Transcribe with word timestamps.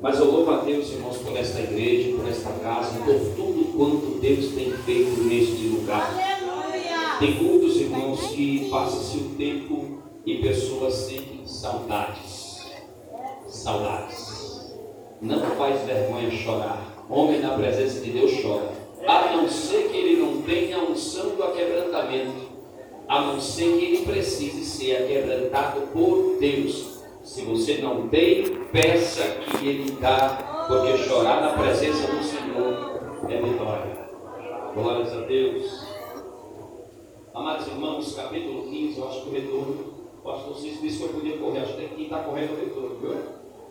Mas 0.00 0.18
eu 0.18 0.30
louvo 0.30 0.50
a 0.50 0.58
Deus, 0.58 0.90
irmãos, 0.90 1.16
por 1.18 1.36
esta 1.36 1.60
igreja, 1.60 2.16
por 2.16 2.28
esta 2.28 2.50
casa, 2.62 2.98
por 3.00 3.18
tudo 3.34 3.76
quanto 3.76 4.20
Deus 4.20 4.52
tem 4.54 4.72
feito 4.72 5.22
neste 5.22 5.66
lugar. 5.66 6.14
Tem 7.18 7.34
muitos 7.34 7.76
irmãos 7.76 8.20
que 8.28 8.68
passa-se 8.70 9.18
o 9.18 9.30
tempo 9.36 10.02
e 10.24 10.36
pessoas 10.36 10.94
sentem 10.94 11.44
saudades. 11.44 12.66
Saudades. 13.48 14.72
Não 15.20 15.40
faz 15.56 15.84
vergonha 15.84 16.30
chorar. 16.30 17.06
Homem 17.10 17.40
na 17.40 17.50
presença 17.50 18.00
de 18.00 18.12
Deus 18.12 18.40
chora. 18.40 18.70
A 19.06 19.36
não 19.36 19.48
ser 19.48 19.88
que 19.88 19.96
ele 19.96 20.22
não 20.22 20.42
tenha 20.42 20.78
unção 20.78 21.30
do 21.30 21.42
aquebrantamento. 21.42 22.48
A 23.08 23.22
não 23.22 23.40
ser 23.40 23.78
que 23.78 23.84
ele 23.84 24.04
precise 24.04 24.64
ser 24.64 24.96
aquebrantado 24.96 25.80
por 25.92 26.36
Deus 26.38 26.97
se 27.28 27.42
você 27.42 27.76
não 27.76 28.08
tem, 28.08 28.64
peça 28.72 29.22
que 29.22 29.68
Ele 29.68 29.90
dá, 30.00 30.66
porque 30.66 30.96
chorar 30.96 31.42
na 31.42 31.62
presença 31.62 32.10
do 32.10 32.24
Senhor 32.24 33.02
é 33.28 33.42
vitória. 33.42 34.08
Glórias 34.74 35.12
a 35.12 35.20
Deus. 35.26 35.86
Amados 37.34 37.66
irmãos, 37.66 38.14
capítulo 38.14 38.62
15, 38.70 38.98
eu 38.98 39.08
acho 39.08 39.22
que 39.22 39.28
o 39.28 39.32
retorno, 39.32 39.94
o 40.18 40.22
pastor 40.22 40.56
Cícero 40.56 40.80
disse 40.80 40.98
que 40.98 41.04
eu 41.04 41.08
podia 41.10 41.36
correr, 41.36 41.58
acho 41.58 41.76
que 41.76 41.88
quem 41.88 42.04
está 42.04 42.20
correndo 42.20 42.52
o 42.52 42.64
retorno, 42.64 42.96
viu? 42.98 43.18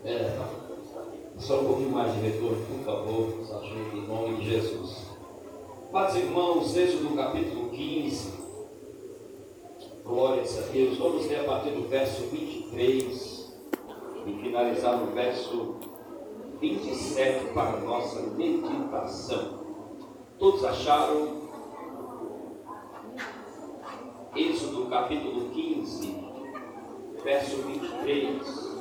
É. 0.05 0.37
Só 1.39 1.61
um 1.61 1.65
pouquinho 1.65 1.89
mais 1.89 2.13
de 2.13 2.19
retorno, 2.19 2.63
por 2.63 2.85
favor, 2.85 3.37
nos 3.37 3.51
ajude 3.51 3.97
em 3.97 4.07
nome 4.07 4.37
de 4.37 4.49
Jesus. 4.51 5.07
Amados 5.89 6.15
irmãos, 6.15 6.77
Êxodo 6.77 7.15
capítulo 7.15 7.69
15, 7.71 8.33
glórias 10.05 10.59
a 10.59 10.61
Deus, 10.71 10.97
vamos 10.99 11.25
ler 11.25 11.39
a 11.39 11.43
partir 11.43 11.71
do 11.71 11.89
verso 11.89 12.21
23 12.27 13.36
e 14.27 14.33
finalizar 14.41 14.97
no 14.97 15.13
verso 15.13 15.75
27 16.59 17.53
para 17.53 17.77
a 17.77 17.79
nossa 17.79 18.21
meditação. 18.35 19.65
Todos 20.37 20.63
acharam 20.65 21.47
Êxodo 24.35 24.85
capítulo 24.87 25.49
15, 25.49 26.15
verso 27.23 27.57
23. 27.63 28.77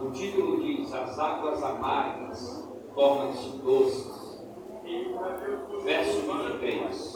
O 0.00 0.10
título 0.12 0.60
diz: 0.62 0.92
As 0.94 1.18
águas 1.18 1.62
amargas 1.62 2.68
tornam-se 2.94 3.48
doces. 3.58 4.20
Verso 5.82 6.20
23. 6.20 7.14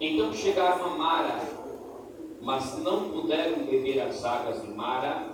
Então 0.00 0.32
chegaram 0.32 0.84
a 0.86 0.88
Mara, 0.96 1.40
mas 2.40 2.78
não 2.78 3.10
puderam 3.10 3.64
beber 3.64 4.00
as 4.00 4.24
águas 4.24 4.62
de 4.62 4.68
Mara, 4.68 5.29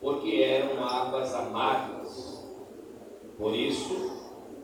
porque 0.00 0.42
eram 0.42 0.82
águas 0.84 1.34
amargas. 1.34 2.46
Por 3.36 3.54
isso, 3.54 4.12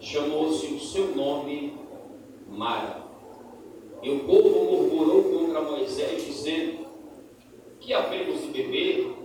chamou-se 0.00 0.66
o 0.66 0.80
seu 0.80 1.14
nome 1.14 1.78
Mara. 2.48 3.02
E 4.02 4.10
o 4.10 4.20
povo 4.20 4.64
murmurou 4.64 5.24
contra 5.24 5.62
Moisés, 5.62 6.24
dizendo: 6.24 6.86
Que 7.80 7.92
havemos 7.92 8.42
de 8.42 8.48
beber? 8.48 9.16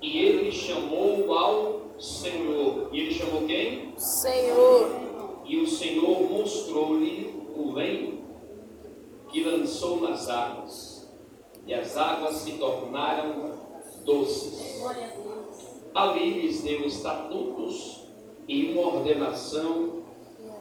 E 0.00 0.18
ele 0.18 0.50
chamou 0.50 1.32
ao 1.32 1.82
Senhor. 1.98 2.88
E 2.92 3.00
ele 3.00 3.14
chamou 3.14 3.46
quem? 3.46 3.92
Senhor. 3.96 4.90
E 5.44 5.58
o 5.58 5.66
Senhor 5.66 6.22
mostrou-lhe 6.30 7.34
o 7.54 7.72
lenho 7.72 8.24
que 9.28 9.44
lançou 9.44 10.00
nas 10.00 10.28
águas. 10.28 11.10
E 11.66 11.74
as 11.74 11.96
águas 11.96 12.36
se 12.36 12.52
tornaram 12.52 13.61
doces. 14.04 14.82
Ali 15.94 16.40
lhes 16.40 16.62
deu 16.62 16.86
estatutos 16.86 18.02
e 18.48 18.72
uma 18.72 18.96
ordenação, 18.96 20.02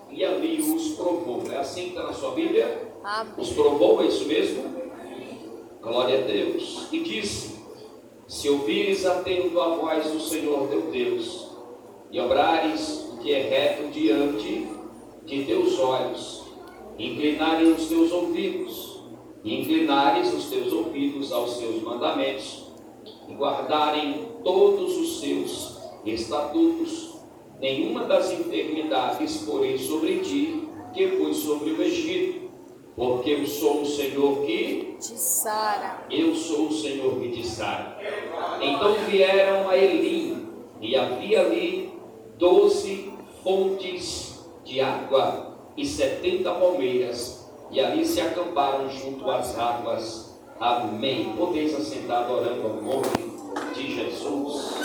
e 0.10 0.24
ali 0.24 0.62
os 0.62 0.90
provou. 0.96 1.44
É 1.52 1.58
assim 1.58 1.84
que 1.84 1.90
está 1.90 2.04
na 2.04 2.14
sua 2.14 2.32
Bíblia? 2.32 2.92
Os 3.38 3.52
provou, 3.54 4.02
é 4.02 4.08
isso 4.08 4.26
mesmo? 4.26 4.64
Glória 5.82 6.20
a 6.20 6.28
Deus. 6.28 6.88
E 6.92 7.00
disse: 7.00 7.60
Se 8.28 8.50
ouvires 8.50 9.06
atento 9.06 9.60
a 9.60 9.76
voz 9.76 10.12
do 10.12 10.20
Senhor 10.20 10.68
teu 10.68 10.92
Deus, 10.92 11.48
e 12.12 12.20
obrares 12.20 13.10
o 13.14 13.18
que 13.18 13.34
é 13.34 13.42
reto 13.42 13.90
diante 13.92 14.68
de 15.26 15.46
teus 15.46 15.80
olhos, 15.80 16.44
inclinarem 17.00 17.72
os 17.72 17.88
teus 17.88 18.12
ouvidos, 18.12 19.02
e 19.44 19.62
inclinares 19.62 20.34
os 20.34 20.46
teus 20.50 20.72
ouvidos 20.72 21.32
aos 21.32 21.58
seus 21.58 21.82
mandamentos, 21.82 22.71
e 23.32 23.36
guardarem 23.36 24.28
todos 24.44 24.98
os 24.98 25.22
seus 25.22 25.80
estatutos, 26.06 27.16
nenhuma 27.60 28.04
das 28.06 28.32
enfermidades 28.32 29.38
porém 29.46 29.78
sobre 29.78 30.20
ti, 30.20 30.68
que 30.94 31.08
foi 31.10 31.34
sobre 31.34 31.72
o 31.72 31.82
Egito, 31.82 32.52
porque 32.96 33.32
eu 33.32 33.48
sou 33.48 33.82
o 33.82 33.86
Senhor 33.86 34.42
que 34.46 34.98
De 35.00 35.18
Sara. 35.18 36.06
eu 36.10 36.36
sou 36.36 36.68
o 36.68 36.74
Senhor 36.74 37.20
que 37.20 37.30
te 37.30 37.48
sara. 37.48 37.98
Então 38.62 38.94
vieram 39.08 39.70
a 39.70 39.78
Elim, 39.78 40.48
e 40.82 40.96
havia 40.96 41.42
ali 41.42 41.94
doze 42.38 43.14
fontes 43.44 44.44
de 44.66 44.82
água 44.82 45.56
e 45.78 45.86
setenta 45.86 46.52
palmeiras, 46.52 47.50
e 47.72 47.80
ali 47.80 48.06
se 48.06 48.20
acamparam 48.20 48.90
junto 48.90 49.30
às 49.32 49.58
águas. 49.58 50.31
Amém. 50.62 51.34
Podeis 51.36 51.74
assentar 51.74 52.32
orando 52.32 52.68
ao 52.68 52.76
nome 52.76 53.74
de 53.74 53.96
Jesus. 53.96 54.76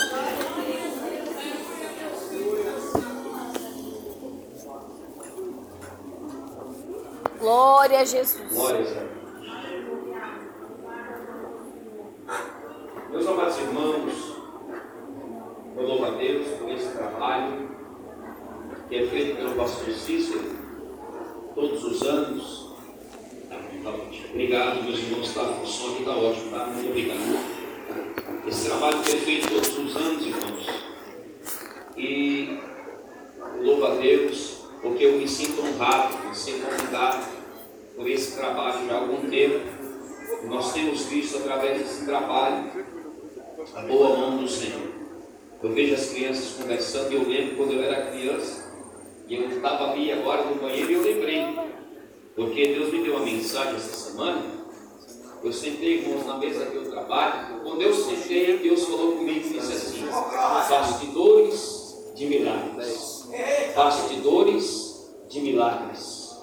Glória 7.39 8.01
a 8.01 8.05
Jesus. 8.07 8.55
Glórias 8.55 8.97
a 8.97 9.01
Deus. 9.01 9.17
Meus 13.11 13.27
amados 13.27 13.59
irmãos, 13.59 14.37
eu 15.77 15.87
louvo 15.87 16.07
a 16.07 16.11
Deus 16.13 16.49
por 16.59 16.71
esse 16.71 16.89
trabalho 16.89 17.69
que 18.89 18.97
é 18.97 19.07
feito 19.09 19.37
pelo 19.37 19.55
pastor 19.55 19.93
Cícero 19.93 20.57
todos 21.55 21.85
os 21.85 22.01
anos. 22.01 22.66
Obrigado, 23.89 24.83
meus 24.83 24.99
irmãos, 24.99 25.33
tá, 25.33 25.43
o 25.43 25.63
está 25.63 26.11
ótimo, 26.11 26.51
tá? 26.51 26.67
Muito 26.67 26.89
obrigado. 26.89 27.21
Esse 28.49 28.69
trabalho 28.69 29.01
que 29.03 29.13
é 29.13 29.17
feito 29.17 29.49
todos 29.49 29.79
os 29.79 29.97
anos, 29.97 30.27
irmãos. 30.27 30.67
E 31.97 32.59
louvo 33.63 33.87
a 33.87 33.95
Deus, 33.95 34.57
porque 34.83 35.05
eu 35.05 35.13
me 35.19 35.29
sinto 35.29 35.63
honrado 35.63 36.31
de 36.31 36.37
ser 36.37 36.61
convidado 36.63 37.27
por 37.95 38.11
esse 38.11 38.37
trabalho 38.37 38.89
já 38.89 38.95
há 38.95 38.99
algum 38.99 39.31
tempo. 39.31 39.61
Nós 40.49 40.73
temos 40.73 41.07
visto 41.07 41.39
através 41.39 41.79
desse 41.79 42.05
trabalho 42.05 42.73
a 43.73 43.83
boa 43.83 44.17
mão 44.17 44.39
do 44.39 44.49
Senhor. 44.49 44.83
Eu 45.63 45.73
vejo 45.73 45.95
as 45.95 46.11
crianças 46.11 46.61
conversando, 46.61 47.13
eu 47.13 47.29
lembro 47.29 47.57
quando 47.57 47.73
eu 47.73 47.83
era 47.83 48.11
criança, 48.11 48.67
e 49.29 49.35
eu 49.37 49.49
estava 49.49 49.93
ali 49.93 50.11
agora 50.13 50.43
no 50.45 50.57
banheiro 50.57 50.91
e 50.91 50.95
eu 50.95 51.03
lembrei, 51.03 51.45
porque 52.37 52.75
Deus 52.75 52.93
me 52.93 53.03
deu 53.03 53.17
uma 53.17 53.25
mensagem 53.25 53.77
essa 53.77 54.11
semana. 54.11 54.43
Eu 55.43 55.53
sentei, 55.53 56.01
irmãos, 56.01 56.27
na 56.27 56.37
mesa 56.37 56.67
que 56.67 56.77
eu 56.77 56.91
trabalho. 56.91 57.63
Quando 57.63 57.81
eu 57.81 57.95
sentei, 57.95 58.59
Deus 58.59 58.85
falou 58.85 59.13
comigo 59.13 59.47
e 59.47 59.59
disse 59.59 59.73
assim: 59.73 60.05
bastidores 60.69 62.13
de 62.15 62.27
milagres. 62.27 63.29
Bastidores 63.75 65.15
de 65.29 65.41
milagres. 65.41 66.37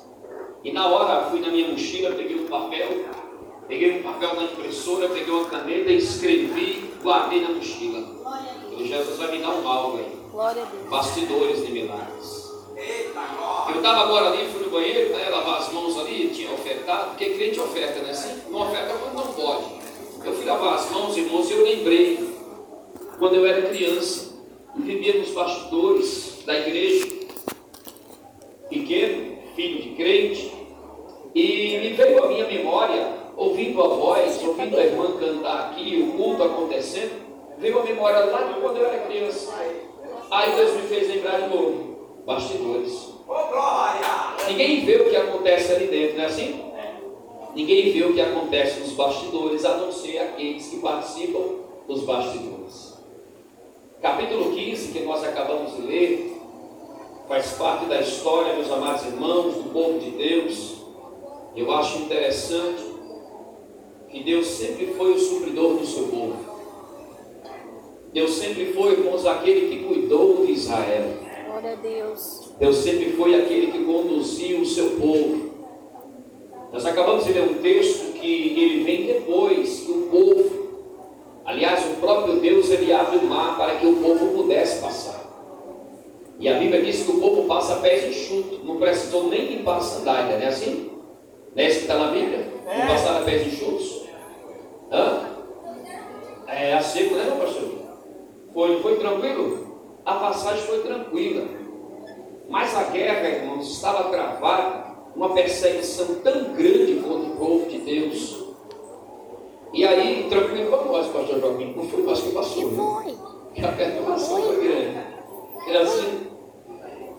E 0.63 0.71
na 0.71 0.87
hora 0.87 1.29
fui 1.29 1.41
na 1.41 1.49
minha 1.49 1.69
mochila, 1.69 2.15
peguei 2.15 2.39
um 2.39 2.47
papel, 2.47 3.05
peguei 3.67 3.99
um 3.99 4.03
papel 4.03 4.35
na 4.35 4.43
impressora, 4.43 5.09
peguei 5.09 5.31
uma 5.31 5.45
caneta, 5.45 5.91
escrevi, 5.91 6.93
guardei 7.03 7.41
na 7.41 7.49
mochila. 7.49 8.23
Falei, 8.23 8.87
Jesus 8.87 9.17
vai 9.17 9.31
me 9.31 9.39
dar 9.39 9.49
um 9.49 9.67
algo 9.67 9.97
aí. 9.97 10.17
Bastidores 10.89 11.65
de 11.65 11.71
milagres. 11.71 12.43
Eu 13.69 13.75
estava 13.75 14.01
agora 14.01 14.29
ali, 14.29 14.49
banheiro, 14.73 15.13
né, 15.13 15.29
lavar 15.29 15.59
as 15.59 15.71
mãos 15.71 15.97
ali, 15.99 16.29
tinha 16.29 16.51
ofertado, 16.51 17.09
porque 17.09 17.29
crente 17.29 17.59
oferta, 17.59 18.01
né? 18.01 18.09
Assim, 18.09 18.41
não 18.49 18.61
oferta 18.61 18.93
quando 18.95 19.15
não 19.15 19.33
pode. 19.33 19.65
Eu 20.25 20.33
fui 20.33 20.45
lavar 20.45 20.75
as 20.75 20.89
mãos, 20.91 21.15
irmãos, 21.15 21.49
e 21.49 21.53
eu 21.53 21.63
lembrei, 21.63 22.35
quando 23.19 23.35
eu 23.35 23.45
era 23.45 23.69
criança, 23.69 24.33
e 24.75 24.81
vivia 24.81 25.19
nos 25.19 25.29
bastidores 25.29 26.39
da 26.45 26.57
igreja, 26.59 27.07
pequeno, 28.69 29.37
filho 29.55 29.81
de 29.83 29.89
crente, 29.91 30.51
e 31.35 31.77
me 31.77 31.93
veio 31.93 32.23
a 32.23 32.27
minha 32.27 32.47
memória, 32.47 33.13
ouvindo 33.37 33.81
a 33.81 33.87
voz, 33.87 34.43
ouvindo 34.43 34.77
a 34.77 34.83
irmã 34.83 35.17
cantar 35.19 35.69
aqui, 35.69 36.01
o 36.01 36.17
culto 36.17 36.43
acontecendo, 36.43 37.21
veio 37.59 37.79
a 37.79 37.83
memória 37.83 38.25
lá 38.25 38.41
de 38.43 38.59
quando 38.59 38.77
eu 38.77 38.87
era 38.87 39.05
criança. 39.05 39.53
Aí 40.31 40.55
Deus 40.55 40.73
me 40.73 40.81
fez 40.87 41.07
lembrar 41.07 41.41
de 41.41 41.55
novo, 41.55 42.23
bastidores. 42.25 43.12
Ninguém 44.47 44.85
vê 44.85 44.95
o 44.97 45.09
que 45.09 45.15
acontece 45.15 45.71
ali 45.71 45.87
dentro, 45.87 46.17
não 46.17 46.23
é 46.23 46.27
assim? 46.27 46.63
Ninguém 47.55 47.91
vê 47.91 48.03
o 48.03 48.13
que 48.13 48.21
acontece 48.21 48.79
nos 48.79 48.91
bastidores, 48.93 49.63
a 49.63 49.77
não 49.77 49.91
ser 49.91 50.17
aqueles 50.19 50.67
que 50.67 50.77
participam 50.77 51.41
dos 51.87 52.03
bastidores. 52.03 52.93
capítulo 54.01 54.53
15, 54.53 54.91
que 54.91 54.99
nós 55.01 55.23
acabamos 55.23 55.75
de 55.75 55.81
ler, 55.83 56.37
faz 57.27 57.53
parte 57.53 57.85
da 57.85 58.01
história, 58.01 58.55
meus 58.55 58.71
amados 58.71 59.05
irmãos, 59.05 59.55
do 59.55 59.71
povo 59.71 59.99
de 59.99 60.11
Deus. 60.11 60.83
Eu 61.55 61.71
acho 61.71 61.99
interessante 61.99 62.83
que 64.09 64.23
Deus 64.23 64.47
sempre 64.47 64.87
foi 64.87 65.13
o 65.13 65.19
supridor 65.19 65.77
do 65.77 65.85
seu 65.85 66.07
povo. 66.07 66.35
Deus 68.11 68.31
sempre 68.33 68.73
foi, 68.73 68.93
irmãos, 68.93 69.25
aquele 69.25 69.69
que 69.69 69.83
cuidou 69.85 70.45
de 70.45 70.51
Israel. 70.51 71.22
Glória 71.63 71.77
a 71.77 71.81
Deus. 71.81 72.51
Deus 72.59 72.75
sempre 72.75 73.13
foi 73.13 73.35
aquele 73.35 73.71
que 73.71 73.85
conduziu 73.85 74.59
o 74.59 74.65
seu 74.65 74.97
povo. 74.99 75.53
Nós 76.73 76.85
acabamos 76.85 77.23
de 77.23 77.31
ler 77.31 77.43
um 77.43 77.53
texto 77.61 78.11
que 78.19 78.59
ele 78.59 78.83
vem 78.83 79.05
depois 79.05 79.79
que 79.79 79.91
o 79.91 80.01
povo, 80.11 80.67
aliás, 81.45 81.85
o 81.85 82.01
próprio 82.01 82.35
Deus, 82.41 82.69
ele 82.69 82.91
abre 82.91 83.17
o 83.17 83.23
mar 83.23 83.57
para 83.57 83.75
que 83.75 83.87
o 83.87 83.95
povo 83.95 84.43
pudesse 84.43 84.81
passar. 84.81 85.23
E 86.37 86.49
a 86.49 86.59
Bíblia 86.59 86.83
diz 86.83 87.03
que 87.03 87.11
o 87.11 87.21
povo 87.21 87.47
passa 87.47 87.77
pés 87.77 88.09
enxutos, 88.09 88.61
não 88.65 88.75
precisou 88.75 89.29
nem 89.29 89.45
limpar 89.45 89.77
a 89.77 89.81
sandália, 89.81 90.35
não 90.35 90.43
é 90.43 90.49
assim? 90.49 90.91
Não 91.55 91.63
é 91.63 91.67
isso 91.69 91.77
que 91.77 91.83
está 91.83 91.97
na 91.97 92.11
Bíblia? 92.11 92.45
Não 92.65 92.87
passaram 92.87 93.23
pés 93.23 93.47
enxutos? 93.47 94.03
Hã? 94.91 95.29
É 96.45 96.73
a 96.73 96.81
seco, 96.81 97.15
né, 97.15 97.25
não, 97.29 97.37
pastor? 97.37 97.69
Foi, 98.53 98.81
foi 98.81 98.97
tranquilo? 98.97 99.62
A 100.05 100.15
passagem 100.15 100.65
foi 100.65 100.79
tranquila. 100.81 101.45
Mas 102.49 102.75
a 102.75 102.83
guerra, 102.83 103.29
irmãos, 103.29 103.71
estava 103.71 104.09
travada, 104.09 104.93
uma 105.15 105.33
perseguição 105.33 106.15
tão 106.15 106.53
grande 106.53 106.95
contra 106.95 107.29
o 107.29 107.37
povo 107.37 107.69
de 107.69 107.77
Deus. 107.79 108.43
E 109.73 109.85
aí, 109.85 110.27
tranquilo 110.29 110.69
para 110.69 110.85
nós, 110.85 111.07
pastor 111.07 111.39
Joaquim, 111.39 111.73
não 111.75 111.87
foi 111.87 112.03
nós 112.03 112.21
que 112.21 112.31
passou. 112.31 112.69
Que 112.69 112.75
foi? 112.75 113.17
Que 113.55 113.65
a 113.65 113.71
perturbação 113.71 114.41
foi 114.41 114.63
grande. 114.63 114.97
Era 115.67 115.81
assim. 115.83 116.27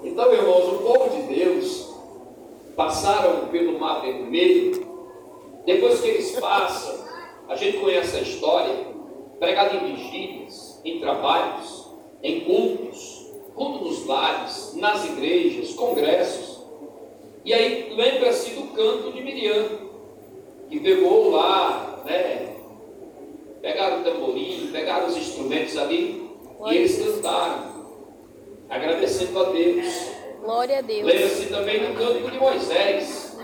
Então, 0.03 0.33
irmãos, 0.33 0.75
o 0.75 0.79
povo 0.79 1.17
de 1.17 1.35
Deus 1.35 1.95
passaram 2.77 3.49
pelo 3.49 3.79
mar 3.79 4.03
vermelho. 4.03 4.87
Depois 5.65 6.01
que 6.01 6.09
eles 6.09 6.39
passam, 6.39 7.05
a 7.49 7.57
gente 7.57 7.79
conhece 7.79 8.17
a 8.17 8.21
história, 8.21 8.75
pregado 9.39 9.77
em 9.77 9.95
vigílias, 9.95 10.81
em 10.85 11.01
trabalhos, 11.01 11.84
em 12.25 12.41
cultos, 12.41 13.27
culto 13.55 13.85
nos 13.85 14.07
lares, 14.07 14.75
nas 14.77 15.05
igrejas, 15.05 15.75
congressos. 15.75 16.65
E 17.45 17.53
aí 17.53 17.93
lembra-se 17.95 18.53
do 18.53 18.69
canto 18.75 19.13
de 19.13 19.21
Miriam, 19.21 19.69
que 20.71 20.81
pegou 20.81 21.31
lá, 21.31 22.03
né? 22.07 22.57
Pegaram 23.61 24.01
o 24.01 24.05
tamborim, 24.05 24.71
pegaram 24.73 25.07
os 25.07 25.17
instrumentos 25.17 25.77
ali 25.77 26.31
e 26.71 26.75
eles 26.75 26.99
cantaram, 26.99 27.87
agradecendo 28.71 29.39
a 29.39 29.51
Deus. 29.51 30.15
Glória 30.43 30.79
a 30.79 30.81
Deus. 30.81 31.05
Lembra-se 31.05 31.47
também 31.47 31.81
do 31.81 31.99
canto 31.99 32.31
de 32.31 32.39
Moisés, 32.39 33.37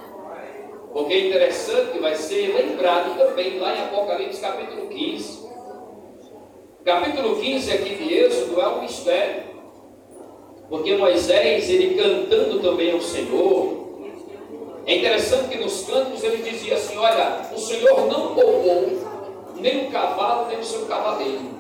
porque 0.91 1.13
é 1.13 1.29
interessante 1.29 1.93
que 1.93 1.99
vai 1.99 2.17
ser 2.17 2.55
lembrado 2.55 3.19
também 3.19 3.59
lá 3.59 3.77
em 3.77 3.83
Apocalipse 3.83 4.41
capítulo 4.41 4.89
15. 4.89 5.40
Capítulo 6.85 7.37
15 7.37 7.73
aqui 7.73 7.95
de 7.95 8.15
Êxodo 8.15 8.59
é 8.59 8.69
um 8.69 8.81
mistério. 8.81 9.43
Porque 10.69 10.97
Moisés, 10.97 11.69
ele 11.69 11.95
cantando 11.95 12.61
também 12.61 12.93
ao 12.93 13.01
Senhor, 13.03 13.81
é 14.87 14.97
interessante 14.97 15.49
que 15.49 15.63
nos 15.63 15.83
cantos 15.85 16.25
ele 16.25 16.43
dizia 16.49 16.75
assim: 16.75 16.97
Olha, 16.97 17.51
o 17.55 17.59
Senhor 17.59 18.07
não 18.07 18.35
poupou 18.35 18.99
nem 19.57 19.87
o 19.87 19.91
cavalo, 19.91 20.49
nem 20.49 20.59
o 20.59 20.65
seu 20.65 20.87
cavaleiro. 20.87 21.51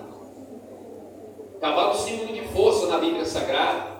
Cavalo 1.60 1.94
símbolo 1.94 2.32
de 2.32 2.40
força 2.48 2.86
na 2.86 2.96
Bíblia 2.96 3.26
Sagrada. 3.26 3.90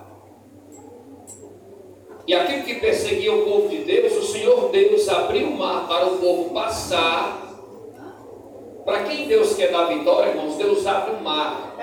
E 2.26 2.32
aquilo 2.32 2.62
que 2.62 2.76
perseguia 2.76 3.34
o 3.34 3.44
povo 3.44 3.68
de 3.68 3.78
Deus, 3.78 4.16
o 4.16 4.22
Senhor 4.22 4.70
Deus 4.70 5.06
abriu 5.08 5.48
o 5.48 5.58
mar 5.58 5.86
para 5.86 6.06
o 6.06 6.18
povo 6.18 6.54
passar. 6.54 7.39
Para 8.90 9.04
quem 9.04 9.28
Deus 9.28 9.54
quer 9.54 9.70
dar 9.70 9.84
vitória, 9.84 10.30
irmãos, 10.30 10.56
Deus 10.56 10.84
abre 10.84 11.12
o 11.12 11.22
mar. 11.22 11.76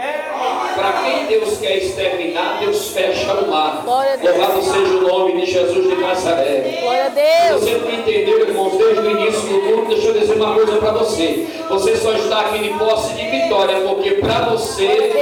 Para 0.75 1.03
quem 1.03 1.25
Deus 1.27 1.57
quer 1.57 1.77
exterminar, 1.77 2.59
Deus 2.59 2.89
fecha 2.89 3.31
o 3.31 3.49
mar. 3.49 3.85
Louvado 3.85 4.61
seja 4.61 4.97
o 4.97 5.07
nome 5.07 5.39
de 5.39 5.45
Jesus 5.49 5.87
de 5.87 5.95
Nazaré. 5.95 6.79
Glória 6.81 7.05
a 7.05 7.07
Deus. 7.07 7.63
Se 7.63 7.69
você 7.69 7.77
não 7.77 7.91
entendeu, 7.93 8.41
irmãos, 8.41 8.77
desde 8.77 8.99
o 8.99 9.09
início 9.09 9.41
do 9.41 9.61
mundo, 9.61 9.87
deixa 9.87 10.07
eu 10.07 10.19
dizer 10.19 10.33
uma 10.33 10.53
coisa 10.53 10.75
para 10.79 10.91
você. 10.91 11.47
Você 11.69 11.95
só 11.95 12.11
está 12.11 12.41
aqui 12.41 12.59
de 12.59 12.77
posse 12.77 13.13
de 13.13 13.25
vitória, 13.25 13.79
porque 13.87 14.11
para 14.15 14.49
você, 14.49 15.13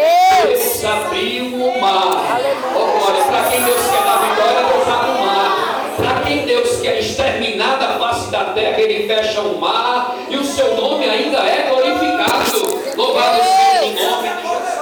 Deus 0.43 0.85
abriu 0.85 1.45
o 1.55 1.79
mar. 1.79 2.41
Oh, 2.75 2.97
glória, 2.97 3.23
para 3.25 3.43
quem 3.51 3.63
Deus 3.63 3.77
quer 3.77 4.03
dar 4.03 4.17
vitória, 4.27 4.73
Deus 4.73 4.87
abre 4.87 5.11
o 5.11 5.23
mar. 5.23 5.74
Quem 6.25 6.43
Deus 6.45 6.81
quer 6.81 6.99
exterminar 6.99 7.77
da 7.77 7.99
face 7.99 8.31
da 8.31 8.45
terra, 8.45 8.81
Ele 8.81 9.07
fecha 9.07 9.41
o 9.41 9.59
mar. 9.59 10.17
E 10.27 10.35
o 10.35 10.43
seu 10.43 10.75
nome 10.75 11.07
ainda 11.07 11.37
é 11.37 11.69
glorificado. 11.69 12.95
Louvado 12.97 13.43
seja 13.43 13.83
o 13.85 14.11
nome 14.11 14.29
de 14.29 14.41
Jesus. 14.41 14.75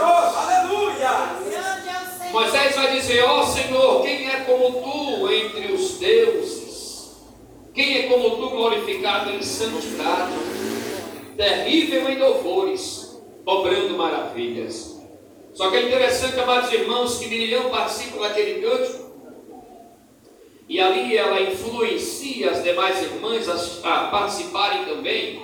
Moisés 2.31 2.75
vai 2.75 2.92
dizer: 2.94 3.24
Ó 3.25 3.42
oh, 3.42 3.45
Senhor, 3.45 4.01
quem 4.04 4.30
é 4.30 4.38
como 4.45 4.81
tu 4.81 5.31
entre 5.31 5.74
os 5.74 5.98
deuses? 6.00 7.12
Quem 7.74 7.98
é 7.98 8.04
como 8.04 8.38
tu 8.38 8.50
glorificado 8.50 9.31
em 9.31 9.42
santidade? 9.42 10.31
Terrível 11.36 12.10
em 12.10 12.19
louvores, 12.19 13.22
obrando 13.46 13.98
maravilhas. 13.98 14.94
Só 15.54 15.69
que 15.69 15.75
é 15.75 15.81
interessante, 15.88 16.39
amados 16.39 16.72
irmãos, 16.72 17.18
que 17.18 17.28
Miriam 17.28 17.69
participa 17.69 18.19
daquele 18.19 18.62
cântico. 18.62 19.02
E 20.68 20.80
ali 20.80 21.18
ela 21.18 21.42
influencia 21.42 22.51
as 22.51 22.63
demais 22.63 23.01
irmãs 23.01 23.48
a, 23.50 23.89
a 23.89 24.07
participarem 24.07 24.86
também. 24.86 25.42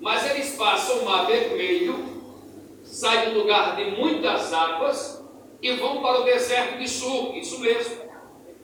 Mas 0.00 0.28
eles 0.30 0.54
passam 0.56 1.00
o 1.00 1.04
mar 1.04 1.26
vermelho, 1.26 2.04
saem 2.84 3.30
do 3.30 3.40
lugar 3.40 3.76
de 3.76 3.90
muitas 3.92 4.52
águas 4.52 5.22
e 5.60 5.72
vão 5.72 6.00
para 6.00 6.20
o 6.20 6.24
deserto 6.24 6.78
de 6.78 6.88
Sul, 6.88 7.34
isso 7.36 7.60
mesmo, 7.60 7.96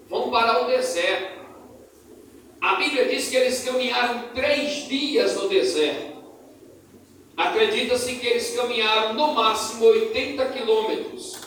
vão 0.09 0.31
para 0.31 0.65
o 0.65 0.67
deserto. 0.67 1.43
A 2.61 2.77
Bíblia 2.77 3.09
diz 3.09 3.29
que 3.29 3.37
eles 3.37 3.65
caminharam 3.65 4.29
três 4.35 4.87
dias 4.87 5.35
no 5.35 5.49
deserto. 5.49 6.13
Acredita-se 7.37 8.15
que 8.17 8.27
eles 8.27 8.55
caminharam 8.55 9.15
no 9.15 9.35
máximo 9.35 9.87
80 9.87 10.45
quilômetros. 10.47 11.41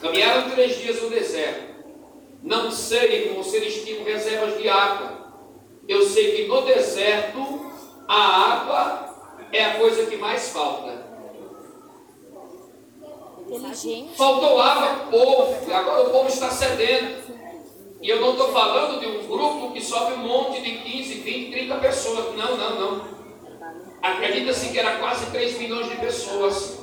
Caminharam 0.00 0.50
três 0.50 0.80
dias 0.80 1.02
no 1.02 1.10
deserto. 1.10 1.67
Não 2.42 2.70
sei, 2.70 3.26
irmão, 3.26 3.42
se 3.42 3.56
eles 3.56 3.84
tinham 3.84 4.04
reservas 4.04 4.60
de 4.60 4.68
água. 4.68 5.18
Eu 5.88 6.02
sei 6.06 6.36
que 6.36 6.48
no 6.48 6.62
deserto 6.62 7.70
a 8.06 8.52
água 8.52 9.14
é 9.52 9.64
a 9.64 9.78
coisa 9.78 10.06
que 10.06 10.16
mais 10.16 10.50
falta. 10.50 11.08
Faltou 14.16 14.60
água 14.60 14.88
para 14.88 15.06
o 15.06 15.10
povo, 15.10 15.72
agora 15.72 16.08
o 16.08 16.10
povo 16.10 16.28
está 16.28 16.50
cedendo. 16.50 17.28
E 18.00 18.08
eu 18.08 18.20
não 18.20 18.32
estou 18.32 18.52
falando 18.52 19.00
de 19.00 19.06
um 19.06 19.26
grupo 19.26 19.72
que 19.72 19.82
sobe 19.82 20.14
um 20.14 20.18
monte 20.18 20.60
de 20.60 20.78
15, 20.78 21.14
20, 21.14 21.50
30 21.50 21.74
pessoas. 21.76 22.36
Não, 22.36 22.56
não, 22.56 22.80
não. 22.80 23.18
Acredita-se 24.02 24.68
que 24.68 24.78
era 24.78 24.98
quase 24.98 25.26
3 25.30 25.58
milhões 25.58 25.88
de 25.88 25.96
pessoas. 25.96 26.78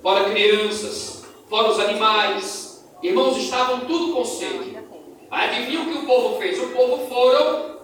Fora 0.00 0.30
crianças, 0.30 1.24
fora 1.48 1.70
os 1.70 1.78
animais. 1.78 2.69
Irmãos, 3.02 3.36
estavam 3.38 3.80
tudo 3.80 4.12
com 4.14 4.24
sede. 4.24 4.78
Adivinha 5.30 5.80
o 5.80 5.84
que 5.86 5.98
o 5.98 6.06
povo 6.06 6.38
fez? 6.38 6.58
O 6.62 6.68
povo 6.68 7.06
foram 7.08 7.80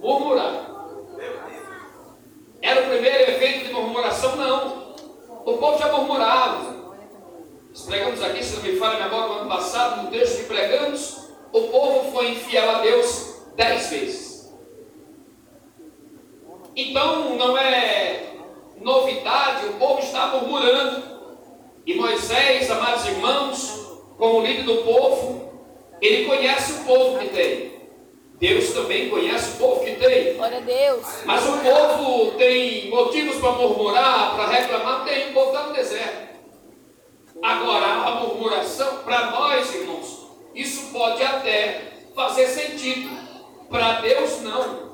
murmurar. 0.00 0.70
Era 2.60 2.82
o 2.82 2.88
primeiro 2.88 3.30
evento 3.30 3.66
de 3.66 3.72
murmuração? 3.72 4.36
Não. 4.36 4.94
O 5.44 5.58
povo 5.58 5.78
já 5.78 5.90
murmurava. 5.90 6.82
Nós 7.70 7.82
pregamos 7.86 8.22
aqui, 8.22 8.44
se 8.44 8.56
não 8.56 8.62
me 8.62 8.76
falha 8.76 8.98
a 8.98 9.08
memória, 9.08 9.28
no 9.28 9.40
ano 9.40 9.48
passado, 9.48 10.02
no 10.02 10.10
texto 10.10 10.42
que 10.42 10.44
pregamos, 10.44 11.30
o 11.52 11.62
povo 11.62 12.12
foi 12.12 12.32
infiel 12.32 12.70
a 12.70 12.80
Deus 12.80 13.42
dez 13.56 13.88
vezes. 13.88 14.52
Então 16.76 17.34
não 17.36 17.56
é 17.56 18.34
novidade, 18.80 19.66
o 19.66 19.72
povo 19.74 20.00
está 20.00 20.26
murmurando. 20.28 21.02
E 21.84 21.94
Moisés, 21.94 22.70
amados 22.70 23.06
irmãos, 23.06 23.81
como 24.22 24.40
líder 24.40 24.62
do 24.62 24.76
povo, 24.84 25.50
ele 26.00 26.26
conhece 26.26 26.74
o 26.74 26.84
povo 26.84 27.18
que 27.18 27.26
tem. 27.30 27.72
Deus 28.38 28.72
também 28.72 29.10
conhece 29.10 29.56
o 29.56 29.58
povo 29.58 29.84
que 29.84 29.96
tem. 29.96 30.34
Glória 30.34 30.58
a 30.58 30.60
Deus. 30.60 31.04
Mas 31.24 31.44
o 31.44 31.58
povo 31.58 32.30
tem 32.38 32.88
motivos 32.88 33.38
para 33.38 33.50
murmurar, 33.50 34.36
para 34.36 34.46
reclamar, 34.46 35.04
tem, 35.04 35.30
o 35.30 35.32
povo 35.32 35.48
está 35.48 35.66
no 35.66 35.74
deserto. 35.74 36.38
Agora, 37.42 37.84
a 37.84 38.10
murmuração, 38.20 38.98
para 38.98 39.32
nós, 39.32 39.74
irmãos, 39.74 40.28
isso 40.54 40.92
pode 40.92 41.20
até 41.20 41.80
fazer 42.14 42.46
sentido. 42.46 43.10
Para 43.68 44.02
Deus, 44.02 44.40
não. 44.42 44.92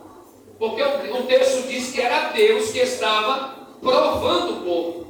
Porque 0.58 0.82
o 0.82 1.22
texto 1.24 1.68
diz 1.68 1.92
que 1.92 2.00
era 2.00 2.30
Deus 2.30 2.70
que 2.72 2.78
estava 2.78 3.58
provando 3.78 4.52
o 4.52 4.62
povo. 4.62 5.06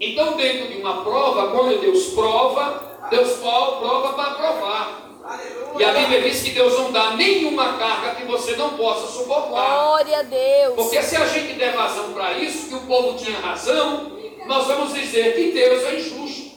Então, 0.00 0.34
dentro 0.34 0.68
de 0.68 0.78
uma 0.78 1.04
prova, 1.04 1.50
quando 1.50 1.78
Deus 1.78 2.06
prova, 2.14 2.91
Deus 3.10 3.32
prova 3.38 4.12
para 4.14 4.30
provar. 4.34 5.02
E 5.78 5.84
a 5.84 5.92
Bíblia 5.92 6.22
diz 6.22 6.42
que 6.42 6.50
Deus 6.50 6.78
não 6.78 6.92
dá 6.92 7.12
nenhuma 7.12 7.74
carga 7.78 8.16
que 8.16 8.24
você 8.24 8.56
não 8.56 8.70
possa 8.70 9.06
suportar. 9.06 9.48
Glória 9.48 10.18
a 10.18 10.22
Deus. 10.22 10.74
Porque 10.74 11.02
se 11.02 11.16
a 11.16 11.26
gente 11.26 11.54
der 11.54 11.74
razão 11.74 12.12
para 12.12 12.32
isso, 12.32 12.68
que 12.68 12.74
o 12.74 12.80
povo 12.80 13.16
tinha 13.16 13.38
razão, 13.38 14.12
nós 14.46 14.66
vamos 14.66 14.92
dizer 14.92 15.34
que 15.34 15.52
Deus 15.52 15.84
é 15.84 15.94
injusto. 16.00 16.52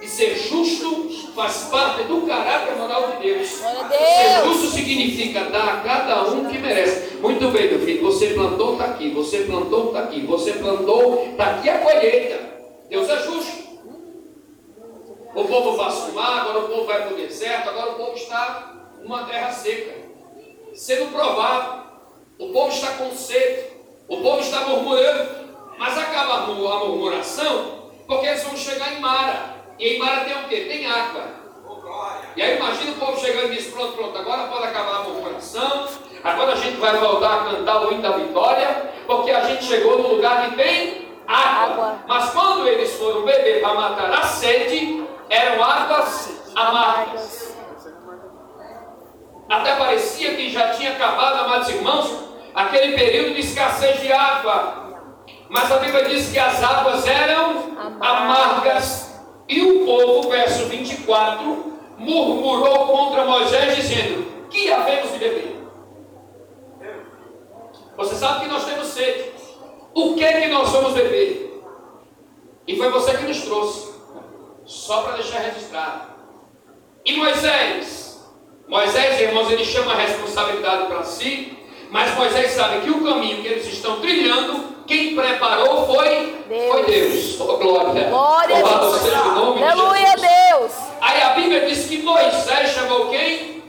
E 0.00 0.08
ser 0.08 0.36
justo 0.36 1.32
faz 1.34 1.68
parte 1.70 2.02
do 2.04 2.26
caráter 2.26 2.76
moral 2.76 3.12
de 3.12 3.26
Deus. 3.26 3.58
Glória 3.58 3.80
a 3.80 3.88
Deus. 3.88 4.02
Ser 4.02 4.44
justo 4.44 4.66
significa 4.76 5.44
dar 5.44 5.68
a 5.68 5.80
cada 5.80 6.24
um 6.24 6.44
que 6.44 6.58
merece. 6.58 7.16
Muito 7.16 7.48
bem, 7.48 7.70
meu 7.70 7.80
filho, 7.80 8.02
você 8.02 8.28
plantou, 8.28 8.72
está 8.74 8.84
aqui. 8.84 9.10
Você 9.10 9.38
plantou, 9.38 9.86
está 9.86 10.00
aqui. 10.00 10.20
Você 10.26 10.52
plantou, 10.52 11.26
está 11.30 11.44
aqui 11.52 11.70
a 11.70 11.78
colheita. 11.78 12.38
Deus 12.90 13.08
é 13.08 13.22
justo. 13.22 13.63
O 15.34 15.44
povo 15.44 15.76
passou 15.76 16.10
o 16.10 16.14
mar, 16.14 16.42
agora 16.42 16.60
o 16.60 16.68
povo 16.68 16.84
vai 16.84 17.02
para 17.02 17.12
o 17.12 17.16
deserto, 17.16 17.68
agora 17.68 17.90
o 17.90 17.94
povo 17.94 18.14
está 18.14 18.72
numa 19.02 19.24
terra 19.24 19.50
seca, 19.50 19.94
sendo 20.72 21.12
provado. 21.12 21.84
O 22.38 22.52
povo 22.52 22.68
está 22.68 22.92
com 22.92 23.10
sede, 23.14 23.64
o 24.08 24.18
povo 24.18 24.40
está 24.40 24.60
murmurando, 24.60 25.28
mas 25.76 25.98
acaba 25.98 26.34
a 26.34 26.46
murmuração, 26.46 27.90
porque 28.06 28.26
eles 28.26 28.44
vão 28.44 28.56
chegar 28.56 28.92
em 28.92 29.00
Mara. 29.00 29.54
E 29.78 29.94
em 29.94 29.98
Mara 29.98 30.24
tem 30.24 30.36
o 30.36 30.48
quê? 30.48 30.66
Tem 30.68 30.86
água. 30.86 31.22
E 32.36 32.42
aí 32.42 32.56
imagina 32.56 32.92
o 32.92 32.94
povo 32.96 33.20
chegando 33.20 33.52
e 33.52 33.56
diz, 33.56 33.72
pronto, 33.72 33.92
pronto, 33.92 34.16
agora 34.16 34.48
pode 34.48 34.64
acabar 34.64 34.96
a 34.96 35.02
murmuração, 35.04 35.88
agora 36.22 36.52
a 36.52 36.56
gente 36.56 36.76
vai 36.76 36.96
voltar 36.96 37.40
a 37.40 37.44
cantar 37.50 37.86
o 37.86 37.92
hino 37.92 38.02
da 38.02 38.16
vitória, 38.16 38.92
porque 39.06 39.30
a 39.30 39.42
gente 39.48 39.64
chegou 39.64 39.98
no 39.98 40.14
lugar 40.14 40.48
que 40.48 40.56
tem 40.56 41.08
água. 41.26 42.00
Mas 42.06 42.30
quando 42.30 42.66
eles 42.68 42.92
foram 42.94 43.22
beber 43.22 43.60
para 43.60 43.74
matar 43.74 44.12
a 44.12 44.22
sede, 44.22 45.03
eram 45.28 45.62
águas 45.62 46.30
amargas. 46.54 47.54
Até 49.48 49.76
parecia 49.76 50.34
que 50.34 50.50
já 50.50 50.70
tinha 50.70 50.92
acabado, 50.92 51.44
amados 51.44 51.68
irmãos, 51.68 52.10
aquele 52.54 52.96
período 52.96 53.34
de 53.34 53.40
escassez 53.40 54.00
de 54.00 54.12
água. 54.12 54.84
Mas 55.48 55.70
a 55.70 55.76
Bíblia 55.76 56.04
diz 56.08 56.30
que 56.30 56.38
as 56.38 56.62
águas 56.62 57.06
eram 57.06 57.76
amargas. 58.00 59.14
E 59.46 59.60
o 59.60 59.84
povo, 59.84 60.30
verso 60.30 60.66
24, 60.66 61.72
murmurou 61.98 62.86
contra 62.86 63.24
Moisés, 63.26 63.76
dizendo: 63.76 64.48
Que 64.50 64.72
havemos 64.72 65.12
de 65.12 65.18
beber? 65.18 65.54
Você 67.96 68.14
sabe 68.16 68.40
que 68.40 68.48
nós 68.48 68.64
temos 68.64 68.88
sede. 68.88 69.32
O 69.94 70.14
que 70.14 70.24
é 70.24 70.40
que 70.40 70.48
nós 70.48 70.70
vamos 70.70 70.94
beber? 70.94 71.62
E 72.66 72.76
foi 72.76 72.90
você 72.90 73.16
que 73.16 73.24
nos 73.24 73.42
trouxe. 73.42 73.93
Só 74.64 75.02
para 75.02 75.16
deixar 75.16 75.40
registrado. 75.40 76.14
E 77.04 77.16
Moisés? 77.16 78.18
Moisés, 78.66 79.20
irmãos, 79.20 79.50
ele 79.50 79.64
chama 79.64 79.92
a 79.92 79.96
responsabilidade 79.96 80.86
para 80.86 81.02
si, 81.04 81.58
mas 81.90 82.14
Moisés 82.16 82.52
sabe 82.52 82.80
que 82.80 82.90
o 82.90 83.04
caminho 83.04 83.42
que 83.42 83.48
eles 83.48 83.66
estão 83.66 84.00
trilhando, 84.00 84.74
quem 84.86 85.14
preparou 85.14 85.86
foi 85.86 86.44
Deus. 86.48 86.72
Foi 86.72 86.84
Deus. 86.84 87.40
Oh, 87.40 87.56
glória. 87.58 88.08
Glória 88.08 88.56
a 88.56 88.78
Deus. 88.78 89.00
Seja 89.00 89.22
o 89.22 89.34
nome 89.34 89.62
Aleluia 89.62 90.12
a 90.12 90.16
Deus. 90.16 90.72
Aí 91.00 91.22
a 91.22 91.30
Bíblia 91.34 91.66
diz 91.66 91.86
que 91.86 91.98
Moisés 92.02 92.70
chamou 92.70 93.10
quem? 93.10 93.62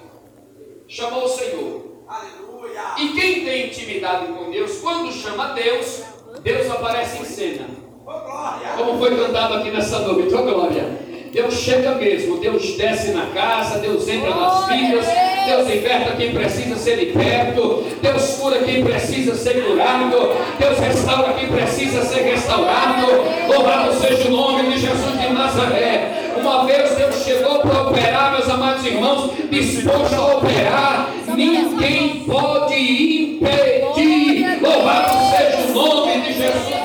Chamou 0.88 1.26
o 1.26 1.30
Senhor. 1.30 2.06
Aleluia. 2.08 2.82
E 2.98 3.10
quem 3.10 3.46
tem 3.46 3.68
intimidade 3.68 4.28
com 4.28 4.50
Deus, 4.50 4.80
quando 4.80 5.12
chama 5.12 5.48
Deus, 5.50 6.04
Deus 6.42 6.72
aparece 6.72 7.18
em 7.18 7.26
cena. 7.26 7.85
Como 8.06 9.00
foi 9.00 9.18
cantado 9.18 9.56
aqui 9.56 9.72
nessa 9.72 9.98
noite, 10.00 10.32
oh 10.36 10.44
glória. 10.44 11.06
Deus 11.34 11.56
chega 11.56 11.96
mesmo, 11.96 12.38
Deus 12.38 12.78
desce 12.78 13.12
na 13.12 13.26
casa, 13.26 13.80
Deus 13.80 14.08
entra 14.08 14.30
nas 14.30 14.68
filhas, 14.68 15.06
Deus 15.48 15.68
liberta 15.68 16.16
quem 16.16 16.32
precisa 16.32 16.76
ser 16.76 16.96
liberto, 16.98 17.84
Deus 18.02 18.38
cura 18.40 18.60
quem 18.60 18.86
precisa 18.86 19.36
ser 19.36 19.66
curado, 19.66 20.16
Deus 20.60 20.80
restaura 20.80 21.34
quem 21.34 21.50
precisa 21.50 22.04
ser 22.04 22.22
restaurado. 22.22 23.08
Louvado 23.50 23.94
seja 24.00 24.30
o 24.30 24.32
nome 24.32 24.72
de 24.72 24.80
Jesus 24.82 25.20
de 25.20 25.34
Nazaré. 25.34 26.34
Uma 26.40 26.64
vez 26.66 26.96
Deus 26.96 27.16
chegou 27.24 27.60
para 27.60 27.82
operar, 27.82 28.34
meus 28.34 28.48
amados 28.48 28.86
irmãos, 28.86 29.32
disposto 29.50 30.14
a 30.14 30.36
operar, 30.38 31.10
ninguém 31.36 32.24
pode 32.24 32.76
impedir. 32.76 34.62
Louvado 34.62 35.36
seja 35.36 35.68
o 35.68 35.74
nome 35.74 36.22
de 36.22 36.34
Jesus. 36.34 36.76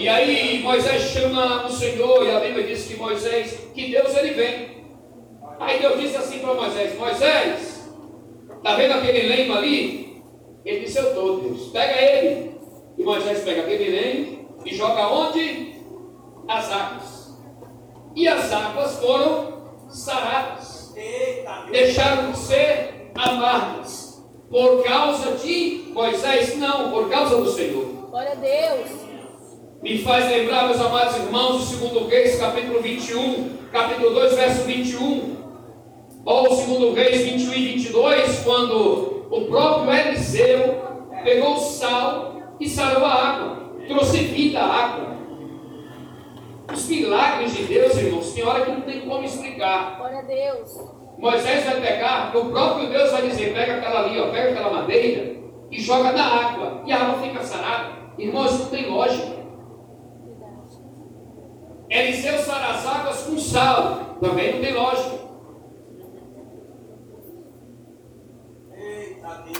E 0.00 0.08
aí 0.08 0.60
Moisés 0.62 1.02
chama 1.12 1.66
o 1.66 1.70
Senhor, 2.00 2.26
e 2.26 2.30
a 2.30 2.40
Bíblia 2.40 2.66
diz 2.66 2.86
que 2.86 2.96
Moisés, 2.96 3.68
que 3.74 3.90
Deus 3.90 4.16
ele 4.16 4.32
vem. 4.32 4.86
Aí 5.58 5.80
Deus 5.80 6.00
disse 6.00 6.16
assim 6.16 6.38
para 6.38 6.54
Moisés: 6.54 6.98
Moisés, 6.98 7.90
está 8.56 8.74
vendo 8.76 8.92
aquele 8.92 9.28
leme 9.28 9.52
ali? 9.52 10.22
Ele 10.64 10.80
disse: 10.80 10.98
Eu 10.98 11.08
estou, 11.08 11.40
Deus. 11.40 11.68
Pega 11.68 12.00
ele. 12.00 12.58
E 12.96 13.04
Moisés 13.04 13.40
pega 13.40 13.62
aquele 13.62 13.90
leme 13.90 14.48
e 14.64 14.74
joga 14.74 15.08
onde? 15.08 15.74
As 16.48 16.72
águas. 16.72 17.38
E 18.16 18.26
as 18.26 18.50
águas 18.50 18.98
foram 18.98 19.74
saradas. 19.90 20.94
Deixaram 21.70 22.32
de 22.32 22.38
ser 22.38 23.10
amargas. 23.14 24.24
Por 24.50 24.82
causa 24.82 25.32
de 25.32 25.84
Moisés? 25.92 26.56
Não, 26.56 26.90
por 26.90 27.10
causa 27.10 27.36
do 27.36 27.50
Senhor. 27.50 27.84
Glória 28.10 28.32
a 28.32 28.34
Deus 28.34 29.09
me 29.82 29.98
faz 29.98 30.28
lembrar, 30.30 30.66
meus 30.66 30.80
amados 30.80 31.16
irmãos, 31.16 31.62
o 31.62 31.66
segundo 31.66 32.06
Reis, 32.06 32.38
capítulo 32.38 32.82
21, 32.82 33.56
capítulo 33.72 34.10
2, 34.10 34.34
verso 34.34 34.64
21, 34.64 35.36
ou 36.22 36.52
o 36.52 36.54
segundo 36.54 36.92
Reis 36.92 37.22
21 37.22 37.52
e 37.54 37.68
22, 37.74 38.40
quando 38.40 39.26
o 39.30 39.46
próprio 39.46 39.90
Eliseu 39.90 40.82
pegou 41.24 41.54
o 41.54 41.60
sal 41.60 42.56
e 42.60 42.68
sarou 42.68 43.06
a 43.06 43.14
água, 43.14 43.56
trouxe 43.88 44.18
vida 44.18 44.60
à 44.60 44.66
água. 44.66 45.10
Os 46.70 46.86
milagres 46.86 47.56
de 47.56 47.64
Deus, 47.64 47.96
irmãos, 47.96 48.32
tem 48.32 48.44
hora 48.44 48.64
que 48.64 48.70
não 48.70 48.82
tem 48.82 49.00
como 49.00 49.24
explicar. 49.24 49.96
Glória 49.96 50.18
a 50.18 50.22
Deus. 50.22 50.78
Moisés 51.18 51.64
vai 51.64 51.80
pegar, 51.80 52.36
o 52.36 52.50
próprio 52.50 52.90
Deus 52.90 53.10
vai 53.10 53.22
dizer: 53.22 53.54
pega 53.54 53.76
aquela 53.76 54.04
ali, 54.04 54.20
ó, 54.20 54.28
pega 54.28 54.50
aquela 54.50 54.70
madeira 54.70 55.36
e 55.70 55.80
joga 55.80 56.12
na 56.12 56.22
água, 56.22 56.82
e 56.86 56.92
a 56.92 56.98
água 56.98 57.22
fica 57.22 57.42
sarada. 57.42 57.92
Irmãos, 58.18 58.58
não 58.58 58.66
tem 58.66 58.88
lógica. 58.88 59.39
Eliseu 61.90 62.38
sara 62.38 62.68
as 62.68 62.86
águas 62.86 63.22
com 63.22 63.38
sal. 63.38 64.16
Também 64.20 64.54
não 64.54 64.60
tem 64.60 64.74
lógica. 64.74 65.18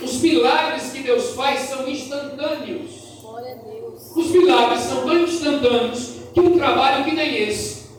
Os 0.01 0.21
milagres 0.21 0.91
que 0.91 1.03
Deus 1.03 1.35
faz 1.35 1.59
são 1.61 1.87
instantâneos. 1.87 3.01
Os 4.15 4.31
milagres 4.31 4.79
são 4.81 5.03
tão 5.05 5.23
instantâneos 5.23 6.15
que 6.33 6.39
um 6.39 6.57
trabalho 6.57 7.03
que 7.03 7.11
nem 7.11 7.35
esse, 7.35 7.89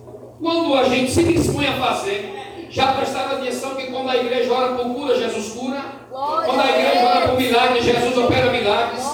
quando 0.40 0.74
a 0.74 0.84
gente 0.84 1.10
se 1.10 1.22
dispõe 1.22 1.66
a 1.66 1.78
fazer, 1.78 2.32
já 2.70 2.92
prestaram 2.94 3.36
atenção 3.36 3.74
que 3.74 3.86
quando 3.86 4.08
a 4.08 4.16
igreja 4.16 4.52
ora 4.52 4.74
por 4.74 4.94
cura, 4.94 5.18
Jesus 5.18 5.52
cura. 5.52 5.82
Quando 6.10 6.60
a 6.60 6.70
igreja 6.70 7.06
ora 7.06 7.28
por 7.28 7.38
milagres, 7.38 7.84
Jesus 7.84 8.18
opera 8.18 8.50
milagres. 8.50 9.04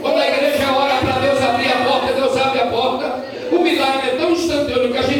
Quando 0.00 0.16
a 0.16 0.28
igreja 0.28 0.47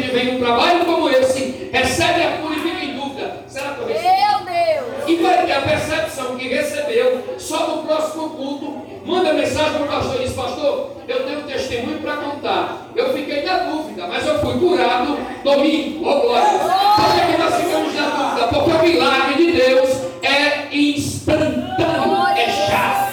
vem 0.09 0.33
num 0.33 0.39
trabalho 0.39 0.85
como 0.85 1.09
esse, 1.09 1.69
recebe 1.71 2.23
a 2.23 2.37
cura 2.37 2.55
e 2.55 2.59
fica 2.59 2.85
em 2.85 2.95
dúvida. 2.95 3.43
Será 3.47 3.71
que 3.71 3.81
eu 3.81 3.87
recebi? 3.87 4.07
Meu 4.07 4.39
Deus! 4.45 5.09
E 5.09 5.15
vai 5.15 5.45
ter 5.45 5.51
a 5.53 5.61
percepção 5.61 6.35
que 6.37 6.47
recebeu 6.47 7.35
só 7.37 7.67
no 7.67 7.83
próximo 7.83 8.29
culto. 8.31 8.89
Manda 9.05 9.33
mensagem 9.33 9.73
para 9.73 9.83
o 9.83 9.87
pastor 9.87 10.21
e 10.21 10.23
diz, 10.25 10.33
pastor, 10.33 10.91
eu 11.07 11.23
tenho 11.25 11.39
um 11.39 11.43
testemunho 11.43 11.99
para 11.99 12.17
contar. 12.17 12.91
Eu 12.95 13.13
fiquei 13.13 13.43
na 13.43 13.57
dúvida, 13.59 14.07
mas 14.07 14.25
eu 14.25 14.39
fui 14.39 14.59
curado 14.59 15.17
domingo. 15.43 16.07
Oh, 16.07 16.19
glória! 16.21 16.59
Por 16.59 17.15
que, 17.15 17.31
que 17.31 17.41
nós 17.41 17.55
ficamos 17.55 17.95
na 17.95 18.09
dúvida? 18.09 18.47
Porque 18.47 18.71
o 18.71 18.83
milagre 18.83 19.45
de 19.45 19.51
Deus 19.51 19.89
é 20.21 20.75
instantâneo, 20.75 22.27
é 22.37 22.49
já. 22.49 23.09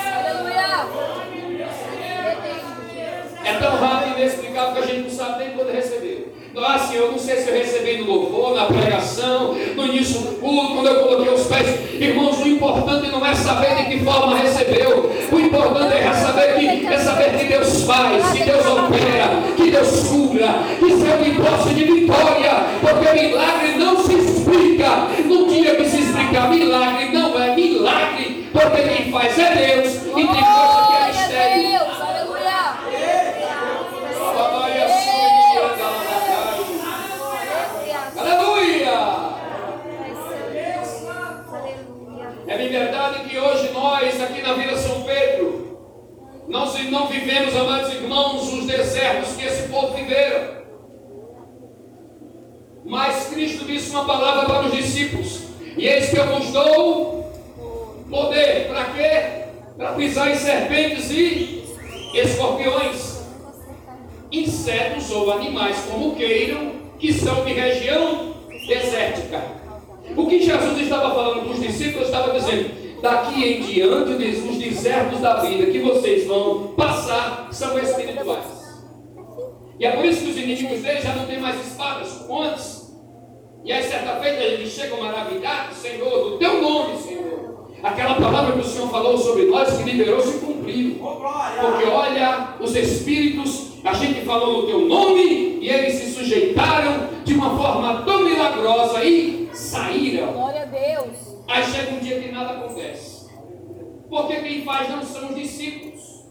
É 3.45 3.53
tão 3.61 3.77
rápido 3.77 4.19
e 4.19 4.21
inexplicável 4.21 4.73
que 4.75 4.79
a 4.79 4.87
gente 4.87 5.03
não 5.03 5.11
sabe 5.11 5.45
nem 5.45 5.55
quando 5.55 5.73
recebeu. 5.73 6.35
Ah, 6.59 6.79
Senhor, 6.79 6.86
eu 6.97 7.13
não 7.13 7.19
sei 7.19 7.37
se 7.37 7.49
eu 7.49 7.55
recebi 7.55 7.99
no 7.99 8.13
louvor, 8.13 8.55
na 8.55 8.67
pregação, 8.67 9.55
no 9.75 9.87
início 9.87 10.21
do 10.21 10.41
culto, 10.41 10.75
quando 10.75 10.89
eu 10.89 11.03
coloquei 11.03 11.33
os 11.33 11.47
pés. 11.47 11.67
Irmãos, 12.01 12.39
o 12.39 12.49
importante 12.49 13.09
não 13.09 13.25
é 13.25 13.35
saber 13.35 13.77
de 13.77 13.85
que 13.85 14.05
forma 14.05 14.37
recebeu. 14.39 15.11
O 15.31 15.41
importante 15.41 15.95
é 15.95 16.13
saber 16.13 16.55
que, 16.55 16.87
é 16.87 16.99
saber 16.99 17.39
que 17.39 17.45
Deus 17.45 17.83
faz, 17.83 18.33
que 18.33 18.45
Deus 18.45 18.67
opera, 18.67 19.43
que 19.57 19.71
Deus 19.71 20.09
cura, 20.09 20.55
que 20.79 20.91
seu 20.91 21.19
depósito 21.19 21.75
de 21.75 21.85
vitória. 21.85 22.53
Porque 22.81 23.21
milagre 23.21 23.73
não 23.77 23.97
se 24.03 24.15
explica. 24.15 25.09
No 25.25 25.47
dia 25.47 25.75
que 25.77 25.85
se 25.89 26.01
explicar 26.03 26.51
milagre, 26.51 27.11
não 27.13 27.41
é 27.43 27.55
milagre. 27.55 28.49
Porque 28.53 28.83
quem 28.83 29.13
faz 29.13 29.39
é 29.39 29.55
Deus. 29.55 29.95
E 29.97 30.15
tem 30.15 30.27
coisa 30.27 30.87
que 30.87 30.95
é 30.95 31.07
mistério. 31.09 31.87
desertos 48.67 49.37
que 49.37 49.45
esse 49.45 49.69
povo 49.69 49.95
viveram. 49.95 50.57
Mas 52.85 53.29
Cristo 53.29 53.65
disse 53.65 53.91
uma 53.91 54.05
palavra 54.05 54.47
para 54.47 54.67
os 54.67 54.73
discípulos: 54.73 55.43
E 55.77 55.87
eis 55.87 56.11
que 56.11 56.17
eu 56.17 56.27
vos 56.27 56.51
dou 56.51 57.33
poder. 58.09 58.69
Para 58.69 58.85
quê? 58.87 59.47
Para 59.77 59.93
pisar 59.93 60.31
em 60.31 60.37
serpentes 60.37 61.11
e 61.11 61.65
escorpiões, 62.15 63.21
insetos 64.31 65.11
ou 65.11 65.33
animais 65.33 65.77
como 65.91 66.15
queiram, 66.15 66.73
que 66.99 67.13
são 67.13 67.45
de 67.45 67.53
região 67.53 68.35
desértica. 68.67 69.43
O 70.17 70.27
que 70.27 70.41
Jesus 70.41 70.81
estava 70.81 71.15
falando 71.15 71.43
para 71.43 71.53
os 71.53 71.61
discípulos, 71.61 72.07
estava 72.07 72.33
dizendo: 72.33 72.87
daqui 73.03 73.45
em 73.45 73.61
diante, 73.61 74.13
os 74.13 74.57
desertos 74.57 75.21
da 75.21 75.41
vida 75.41 75.71
que 75.71 75.79
vocês 75.81 76.27
vão 76.27 76.69
passar 76.69 77.49
são 77.53 77.79
espirituais. 77.79 78.57
E 79.79 79.85
é 79.85 79.91
por 79.93 80.05
isso 80.05 80.23
que 80.23 80.31
os 80.31 80.37
inimigos 80.37 80.81
dele 80.81 81.01
já 81.01 81.15
não 81.15 81.27
têm 81.27 81.41
mais 81.41 81.61
espadas 81.67 82.13
como 82.13 82.43
antes. 82.43 82.95
E 83.65 83.73
aí, 83.73 83.83
certa 83.83 84.17
feita, 84.17 84.43
eles 84.43 84.73
chegam 84.73 85.01
maravilhados, 85.01 85.77
Senhor, 85.77 86.31
do 86.31 86.39
teu 86.39 86.63
nome, 86.63 86.97
Senhor. 86.99 87.67
Aquela 87.83 88.15
palavra 88.15 88.53
que 88.53 88.61
o 88.61 88.65
Senhor 88.65 88.89
falou 88.89 89.19
sobre 89.19 89.47
nós, 89.47 89.77
que 89.77 89.83
liberou, 89.83 90.21
se 90.21 90.39
cumpriu. 90.39 90.95
Porque 90.95 91.85
olha, 91.85 92.55
os 92.61 92.75
espíritos, 92.75 93.73
a 93.85 93.93
gente 93.93 94.25
falou 94.25 94.63
no 94.63 94.67
teu 94.67 94.81
nome, 94.81 95.59
e 95.61 95.69
eles 95.69 95.95
se 95.95 96.15
sujeitaram 96.15 97.09
de 97.25 97.35
uma 97.35 97.57
forma 97.57 98.03
tão 98.05 98.23
milagrosa 98.23 99.05
e 99.05 99.51
saíram. 99.53 100.33
Glória 100.33 100.63
a 100.63 100.65
Deus. 100.65 101.36
Aí 101.49 101.65
chega 101.65 101.93
um 101.93 101.99
dia 101.99 102.21
que 102.21 102.33
nada 102.33 102.55
acontece. 102.55 103.27
Porque 104.09 104.37
quem 104.37 104.63
faz 104.63 104.89
não 104.89 105.03
são 105.05 105.29
os 105.29 105.35
discípulos. 105.35 106.25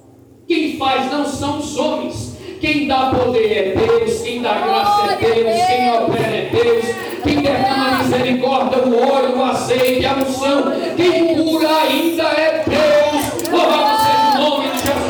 Quem 0.48 0.78
faz 0.78 1.12
não 1.12 1.26
são 1.26 1.60
os 1.60 1.78
homens. 1.78 2.36
Quem 2.60 2.88
dá 2.88 3.12
poder 3.12 3.52
é 3.52 3.76
Deus, 3.76 4.22
quem 4.22 4.42
dá 4.42 4.54
graça 4.54 5.14
é 5.14 5.18
Deus, 5.18 5.66
quem 5.68 5.94
opera 5.94 6.36
é 6.36 6.50
Deus, 6.50 6.86
quem 7.24 7.42
derrama 7.42 8.00
a 8.00 8.04
misericórdia, 8.04 8.80
o 8.80 9.12
óleo, 9.12 9.38
o 9.38 9.44
azeite, 9.44 10.06
a 10.06 10.16
unção, 10.16 10.64
quem 10.96 11.36
cura 11.36 11.70
ainda 11.82 12.24
é 12.24 12.64
Deus. 12.64 13.50
Louvado 13.52 13.98
seja 14.04 14.40
o 14.40 14.50
nome 14.50 14.70
de 14.70 14.78
Jesus. 14.78 15.06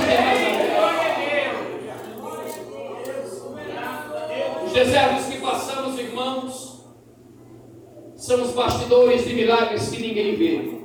Os 4.65 4.73
desertos 4.73 5.25
que 5.27 5.37
passamos, 5.37 5.99
irmãos, 5.99 6.83
são 8.25 8.41
os 8.41 8.53
bastidores 8.53 9.23
de 9.23 9.35
milagres 9.35 9.87
que 9.89 10.01
ninguém 10.01 10.35
vê. 10.35 10.79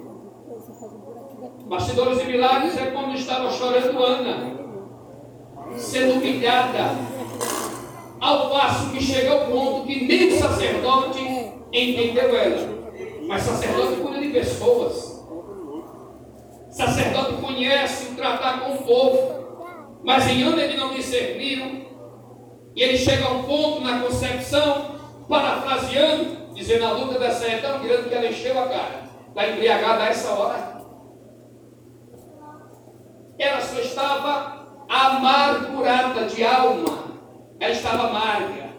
Bastidores 1.66 2.18
de 2.18 2.26
milagres 2.26 2.76
é 2.76 2.86
quando 2.90 3.14
estava 3.14 3.50
chorando 3.50 3.98
Ana 3.98 4.60
sendo 5.76 6.14
humilhada, 6.14 6.96
ao 8.20 8.50
passo 8.50 8.90
que 8.90 9.02
chega 9.02 9.30
ao 9.30 9.46
ponto 9.46 9.86
que 9.86 10.04
nem 10.04 10.28
o 10.28 10.38
sacerdote 10.38 11.20
entendeu 11.72 12.36
ela. 12.36 12.80
Mas 13.26 13.42
sacerdote 13.42 14.00
cuida 14.02 14.20
de 14.20 14.28
pessoas. 14.28 15.24
Sacerdote 16.70 17.40
conhece 17.40 18.12
o 18.12 18.16
tratar 18.16 18.60
com 18.60 18.74
o 18.74 18.82
povo. 18.82 19.40
Mas 20.04 20.28
em 20.28 20.42
Ana 20.42 20.60
ele 20.60 20.76
não 20.76 20.92
discerniram. 20.92 21.80
E 22.76 22.82
ele 22.82 22.98
chega 22.98 23.26
a 23.26 23.32
um 23.32 23.44
ponto 23.44 23.80
na 23.80 24.00
concepção, 24.00 24.96
parafraseando, 25.26 26.39
dizendo 26.60 26.84
a 26.84 26.92
luta 26.92 27.18
dessa 27.18 27.46
é 27.46 27.56
tão 27.56 27.80
grande 27.80 28.10
que 28.10 28.14
ela 28.14 28.26
encheu 28.26 28.62
a 28.62 28.66
cara. 28.66 29.04
Está 29.28 29.48
embriagada 29.48 30.02
a 30.02 30.06
essa 30.08 30.30
hora. 30.30 30.80
Ela 33.38 33.60
só 33.62 33.80
estava 33.80 34.84
amargurada 34.86 36.26
de 36.26 36.44
alma. 36.44 36.98
Ela 37.58 37.72
estava 37.72 38.08
amarga. 38.08 38.70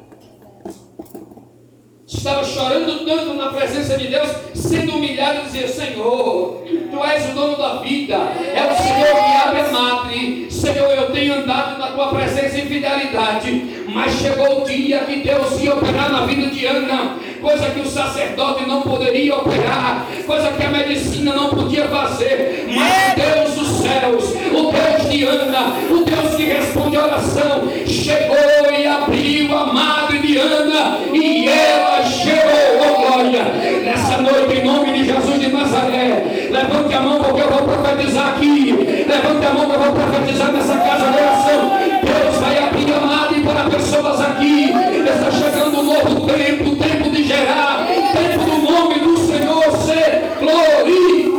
Estava 2.05 2.43
chorando 2.43 3.03
tanto 3.03 3.33
na 3.33 3.51
presença 3.51 3.97
de 3.97 4.09
Deus, 4.09 4.29
sendo 4.53 4.97
humilhada 4.97 5.39
e 5.39 5.45
dizia: 5.45 5.67
Senhor, 5.67 6.61
Tu 6.91 7.03
és 7.05 7.29
o 7.29 7.33
dono 7.33 7.57
da 7.57 7.75
vida, 7.77 8.15
é 8.15 8.69
o 8.69 8.77
Senhor 8.77 9.15
que 9.15 9.47
abre 9.47 9.61
a 9.61 9.71
madre. 9.71 10.51
Senhor, 10.51 10.91
eu 10.91 11.11
tenho 11.11 11.33
andado 11.35 11.79
na 11.79 11.87
Tua 11.87 12.09
presença 12.09 12.59
em 12.59 12.67
fidelidade, 12.67 13.85
mas 13.87 14.13
chegou 14.13 14.61
o 14.61 14.65
dia 14.65 14.99
que 14.99 15.21
Deus 15.21 15.59
ia 15.61 15.73
operar 15.73 16.11
na 16.11 16.25
vida 16.25 16.47
de 16.47 16.65
Ana, 16.65 17.17
coisa 17.41 17.69
que 17.69 17.79
o 17.79 17.85
sacerdote 17.85 18.65
não 18.67 18.81
poderia 18.81 19.35
operar, 19.35 20.05
coisa 20.25 20.51
que 20.51 20.63
a 20.63 20.69
medicina 20.69 21.33
não 21.33 21.49
podia 21.49 21.87
fazer, 21.87 22.67
mas 22.73 23.15
Deus 23.15 23.55
dos 23.55 23.81
céus, 23.81 24.33
o 24.51 24.71
Deus 24.71 25.09
de 25.09 25.23
Ana, 25.23 25.73
o 25.89 26.03
Deus 26.03 26.35
que 26.35 26.43
responde 26.43 26.97
a 26.97 27.05
oração, 27.05 27.63
chegou 27.85 28.71
e 28.77 28.87
abriu 28.87 29.57
a 29.57 29.65
madre 29.73 30.19
de 30.19 30.37
Ana 30.37 30.99
e 31.13 31.47
ela 31.49 32.01
gerou, 32.03 32.79
oh 32.79 33.01
glória, 33.21 33.43
nessa 33.83 34.17
noite 34.17 34.59
em 34.59 34.63
nome 34.65 34.93
de 34.93 35.05
Jesus 35.05 35.39
de 35.39 35.47
Nazaré. 35.51 36.47
Levante 36.49 36.93
a 36.93 37.01
mão 37.01 37.23
porque 37.23 37.41
eu 37.41 37.49
vou 37.49 37.61
profetizar 37.63 38.29
aqui. 38.29 38.71
Levante 39.07 39.45
a 39.45 39.53
mão 39.53 39.65
que 39.69 39.75
eu 39.75 39.79
vou 39.79 39.91
profetizar 39.93 40.51
nessa 40.51 40.77
casa 40.77 41.11
de 41.11 41.17
oração. 41.17 41.71
Deus 42.03 42.37
vai 42.37 42.57
abrir 42.57 42.93
a 42.93 42.99
madre 42.99 43.41
para 43.41 43.69
pessoas 43.69 44.21
aqui. 44.21 44.71
Está 44.71 45.31
chegando 45.31 45.79
um 45.79 45.83
novo 45.83 46.27
tempo, 46.27 46.75
tempo 46.75 47.09
de 47.09 47.23
gerar, 47.23 47.85
tempo 47.87 48.45
do 48.45 48.71
nome 48.71 48.99
do 48.99 49.17
Senhor 49.17 49.71
ser 49.77 50.37
glorificado. 50.39 51.31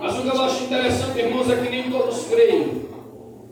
Mas 0.00 0.16
o 0.16 0.22
que 0.22 0.28
eu 0.28 0.42
acho 0.42 0.64
interessante, 0.64 1.18
irmãos, 1.18 1.50
é 1.50 1.56
que 1.56 1.70
nem 1.70 1.90
todos 1.90 2.24
creem. 2.26 2.82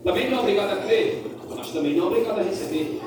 Também 0.03 0.29
não 0.29 0.37
é 0.37 0.41
obrigado 0.41 0.71
a 0.71 0.75
crer, 0.77 1.25
mas 1.49 1.71
também 1.71 1.95
não 1.95 2.05
é 2.05 2.07
obrigado 2.07 2.39
a 2.39 2.43
receber. 2.43 3.01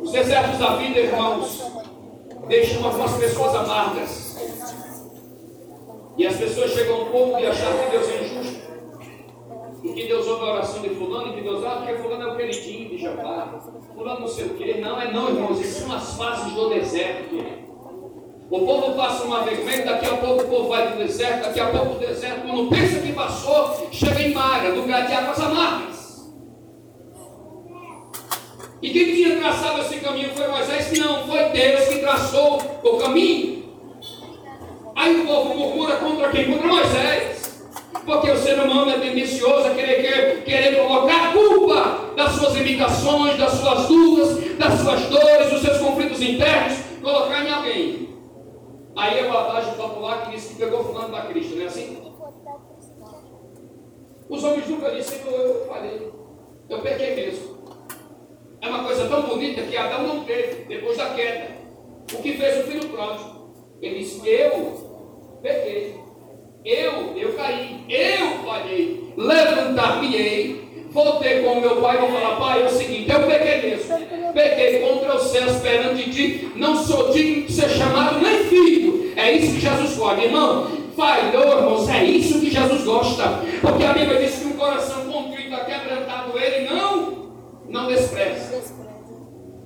Os 0.00 0.12
desertos 0.12 0.58
da 0.58 0.76
vida, 0.76 1.00
irmãos, 1.00 1.60
deixam 2.48 2.87
algumas 2.98 3.16
pessoas 3.16 3.54
amargas. 3.54 4.36
E 6.16 6.26
as 6.26 6.36
pessoas 6.36 6.72
chegam 6.72 6.96
ao 6.96 7.06
ponto 7.06 7.38
de 7.38 7.46
achar 7.46 7.72
que 7.72 7.90
Deus 7.90 8.08
é 8.08 8.24
injusto. 8.24 8.58
E 9.84 9.92
que 9.92 10.08
Deus 10.08 10.26
ouve 10.26 10.44
a 10.44 10.54
oração 10.54 10.82
de 10.82 10.90
fulano, 10.90 11.28
e 11.28 11.36
que 11.36 11.42
Deus, 11.42 11.64
ah, 11.64 11.76
porque 11.76 12.02
fulano 12.02 12.22
é 12.28 12.32
o 12.32 12.36
queridinho 12.36 12.90
de 12.90 12.98
Japá. 12.98 13.60
Fulano 13.94 14.20
não 14.20 14.28
sei 14.28 14.46
o 14.46 14.54
quê. 14.54 14.78
Não, 14.80 15.00
é 15.00 15.12
não, 15.12 15.28
irmãos. 15.28 15.60
Isso 15.60 15.82
são 15.82 15.94
as 15.94 16.16
fases 16.16 16.52
do 16.52 16.68
deserto. 16.70 17.36
O 18.50 18.60
povo 18.60 18.96
passa 18.96 19.24
uma 19.24 19.42
vez, 19.42 19.84
daqui 19.84 20.06
a 20.06 20.16
pouco 20.16 20.42
o 20.42 20.48
povo 20.48 20.68
vai 20.70 20.88
para 20.88 20.96
o 20.96 20.98
deserto, 20.98 21.42
daqui 21.42 21.60
a 21.60 21.66
pouco 21.66 21.96
o 21.96 21.98
deserto, 21.98 22.46
quando 22.46 22.70
pensa 22.70 22.98
que 23.00 23.12
passou, 23.12 23.88
chega 23.92 24.22
em 24.22 24.32
Mara, 24.32 24.70
lugar 24.70 25.06
de 25.06 25.12
águas 25.12 25.38
amargas. 25.38 25.97
E 28.80 28.90
quem 28.90 29.06
tinha 29.06 29.38
traçado 29.40 29.80
esse 29.80 29.96
caminho 29.96 30.30
foi 30.34 30.46
Moisés? 30.46 30.96
Não, 30.98 31.26
foi 31.26 31.48
Deus 31.48 31.88
que 31.88 31.98
traçou 31.98 32.62
o 32.82 32.96
caminho. 32.98 33.64
Aí 34.94 35.20
o 35.20 35.26
povo 35.26 35.54
murmura 35.54 35.96
contra 35.96 36.28
quem? 36.28 36.52
Contra 36.52 36.68
Moisés. 36.68 37.68
Porque 38.04 38.30
o 38.30 38.36
ser 38.36 38.58
humano 38.60 38.90
é 38.90 38.98
tendencioso 38.98 39.66
a 39.66 39.74
querer, 39.74 40.02
querer, 40.02 40.44
querer 40.44 40.76
colocar 40.76 41.28
a 41.28 41.32
culpa 41.32 42.14
das 42.16 42.32
suas 42.32 42.54
limitações, 42.54 43.36
das 43.36 43.52
suas 43.52 43.86
dúvidas, 43.86 44.56
das 44.56 44.80
suas 44.80 45.00
dores, 45.06 45.50
dos 45.50 45.62
seus 45.62 45.78
conflitos 45.78 46.22
internos, 46.22 46.78
colocar 47.02 47.44
em 47.44 47.52
alguém. 47.52 48.08
Aí 48.96 49.18
é 49.18 49.30
o 49.30 49.36
adagio 49.36 49.74
popular 49.74 50.24
que 50.24 50.36
diz 50.36 50.46
que 50.46 50.54
pegou 50.54 50.84
fulano 50.84 51.12
da 51.12 51.22
Cristo, 51.22 51.56
não 51.56 51.62
é 51.62 51.66
assim? 51.66 51.98
Os 54.28 54.44
homens 54.44 54.68
nunca 54.68 54.90
disseram, 54.90 55.30
eu 55.30 55.66
falei, 55.66 56.12
eu 56.68 56.78
pequei 56.80 57.14
mesmo. 57.16 57.57
É 58.60 58.68
uma 58.68 58.84
coisa 58.84 59.08
tão 59.08 59.22
bonita 59.22 59.62
que 59.62 59.76
Adão 59.76 60.06
não 60.06 60.24
teve 60.24 60.64
depois 60.68 60.96
da 60.96 61.10
queda. 61.10 61.48
O 62.12 62.22
que 62.22 62.32
fez 62.32 62.64
o 62.64 62.70
filho 62.70 62.88
pródigo? 62.88 63.54
Ele 63.80 63.98
disse, 64.00 64.26
eu 64.28 65.38
pequei. 65.42 65.94
Eu, 66.64 67.16
eu 67.16 67.34
caí, 67.34 67.84
eu 67.88 68.44
falhei, 68.44 69.14
levantar-me-ei, 69.16 70.88
voltei 70.90 71.42
com 71.42 71.60
meu 71.60 71.80
pai 71.80 71.96
e 71.96 72.00
vou 72.00 72.10
falar, 72.10 72.36
pai, 72.36 72.62
é 72.62 72.66
o 72.66 72.68
seguinte, 72.68 73.10
eu 73.10 73.22
pequei 73.26 73.70
mesmo, 73.70 73.96
pequei 74.34 74.80
contra 74.80 75.16
os 75.16 75.22
céus 75.28 75.56
perante 75.62 76.10
ti, 76.10 76.52
não 76.56 76.76
sou 76.76 77.10
digno 77.10 77.46
de 77.46 77.52
ser 77.52 77.70
chamado 77.70 78.20
nem 78.20 78.44
filho. 78.44 79.12
É 79.16 79.32
isso 79.32 79.54
que 79.54 79.60
Jesus 79.60 79.96
gosta, 79.96 80.22
irmão. 80.22 80.66
Falhou, 80.96 81.58
irmãos, 81.58 81.88
é 81.88 82.04
isso 82.04 82.40
que 82.40 82.50
Jesus 82.50 82.84
gosta. 82.84 83.40
Porque 83.60 83.84
a 83.84 83.92
Bíblia 83.92 84.18
diz 84.18 84.40
que 84.40 84.46
um 84.46 84.56
coração 84.56 85.04
contrito, 85.10 85.56
quebrantado, 85.64 86.38
ele 86.38 86.68
não, 86.68 87.32
não 87.68 87.86
despreza. 87.86 88.60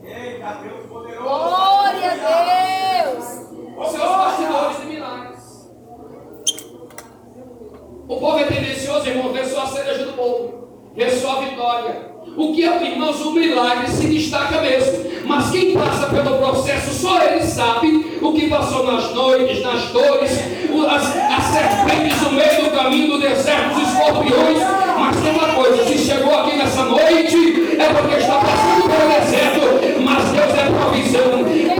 Eita, 0.04 0.51
Deus 0.51 0.51
poderoso. 0.51 0.51
Glória 1.22 2.12
a 2.12 3.04
Deus. 3.04 3.24
Os 3.76 3.90
seus 3.90 4.08
bastidores 4.08 4.80
de 4.80 4.86
milagres. 4.86 5.70
O 8.08 8.16
povo 8.16 8.38
é 8.38 8.44
tendencioso, 8.44 9.08
irmão, 9.08 9.32
ver 9.32 9.46
só 9.46 9.62
a 9.62 9.66
cereja 9.66 10.04
do 10.06 10.12
bolo, 10.12 10.68
ver 10.94 11.10
só 11.10 11.38
a 11.38 11.40
vitória. 11.42 12.12
O 12.36 12.54
que 12.54 12.64
é, 12.64 12.90
irmãos, 12.90 13.20
o 13.20 13.32
milagre 13.32 13.88
se 13.88 14.06
destaca 14.06 14.60
mesmo. 14.60 15.12
Mas 15.24 15.50
quem 15.50 15.74
passa 15.74 16.08
pelo 16.08 16.38
processo, 16.38 16.92
só 16.92 17.22
ele 17.22 17.42
sabe 17.42 18.18
o 18.20 18.32
que 18.32 18.48
passou 18.48 18.84
nas 18.84 19.12
noites, 19.12 19.62
nas 19.62 19.84
dores, 19.88 20.30
as, 20.88 21.16
as 21.16 21.44
serpentes 21.44 22.20
no 22.22 22.32
meio 22.32 22.64
do 22.64 22.70
caminho 22.70 23.12
do 23.12 23.20
deserto, 23.20 23.76
os 23.76 23.88
escorpiões. 23.88 24.58
Mas 24.98 25.16
tem 25.22 25.32
uma 25.32 25.54
coisa: 25.54 25.86
se 25.86 25.98
chegou 25.98 26.38
aqui 26.38 26.56
nessa 26.56 26.84
noite, 26.84 27.76
é 27.78 27.94
porque 27.94 28.16
está 28.16 28.38
passando 28.38 28.88
pelo 28.88 29.20
deserto. 29.20 29.91
Mas 30.12 30.30
Deus 30.30 30.54
é 30.58 30.70
provisão, 30.70 31.71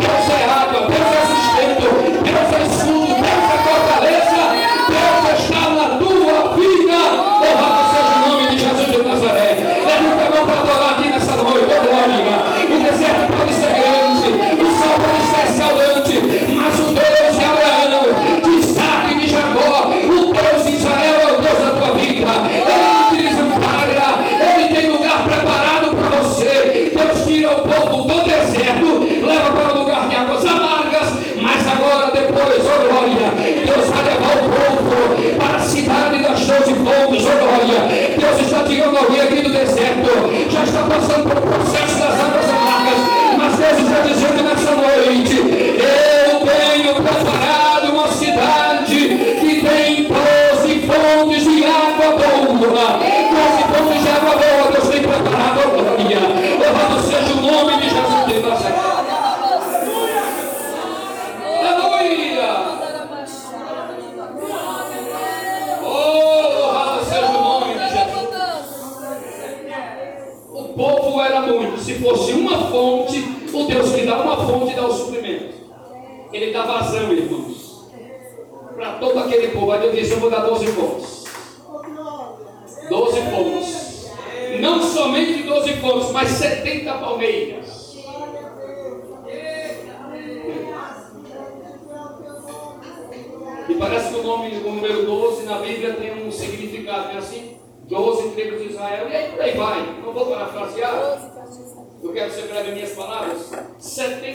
povos, 36.60 37.24
oh 37.24 37.38
glória. 37.38 38.16
Deus 38.18 38.40
está 38.40 38.64
tirando 38.64 38.96
alguém 38.96 39.20
aqui 39.20 39.42
do 39.42 39.50
deserto, 39.50 40.50
já 40.50 40.64
está 40.64 40.82
passando 40.82 41.30
por 41.30 41.40
processo 41.40 41.81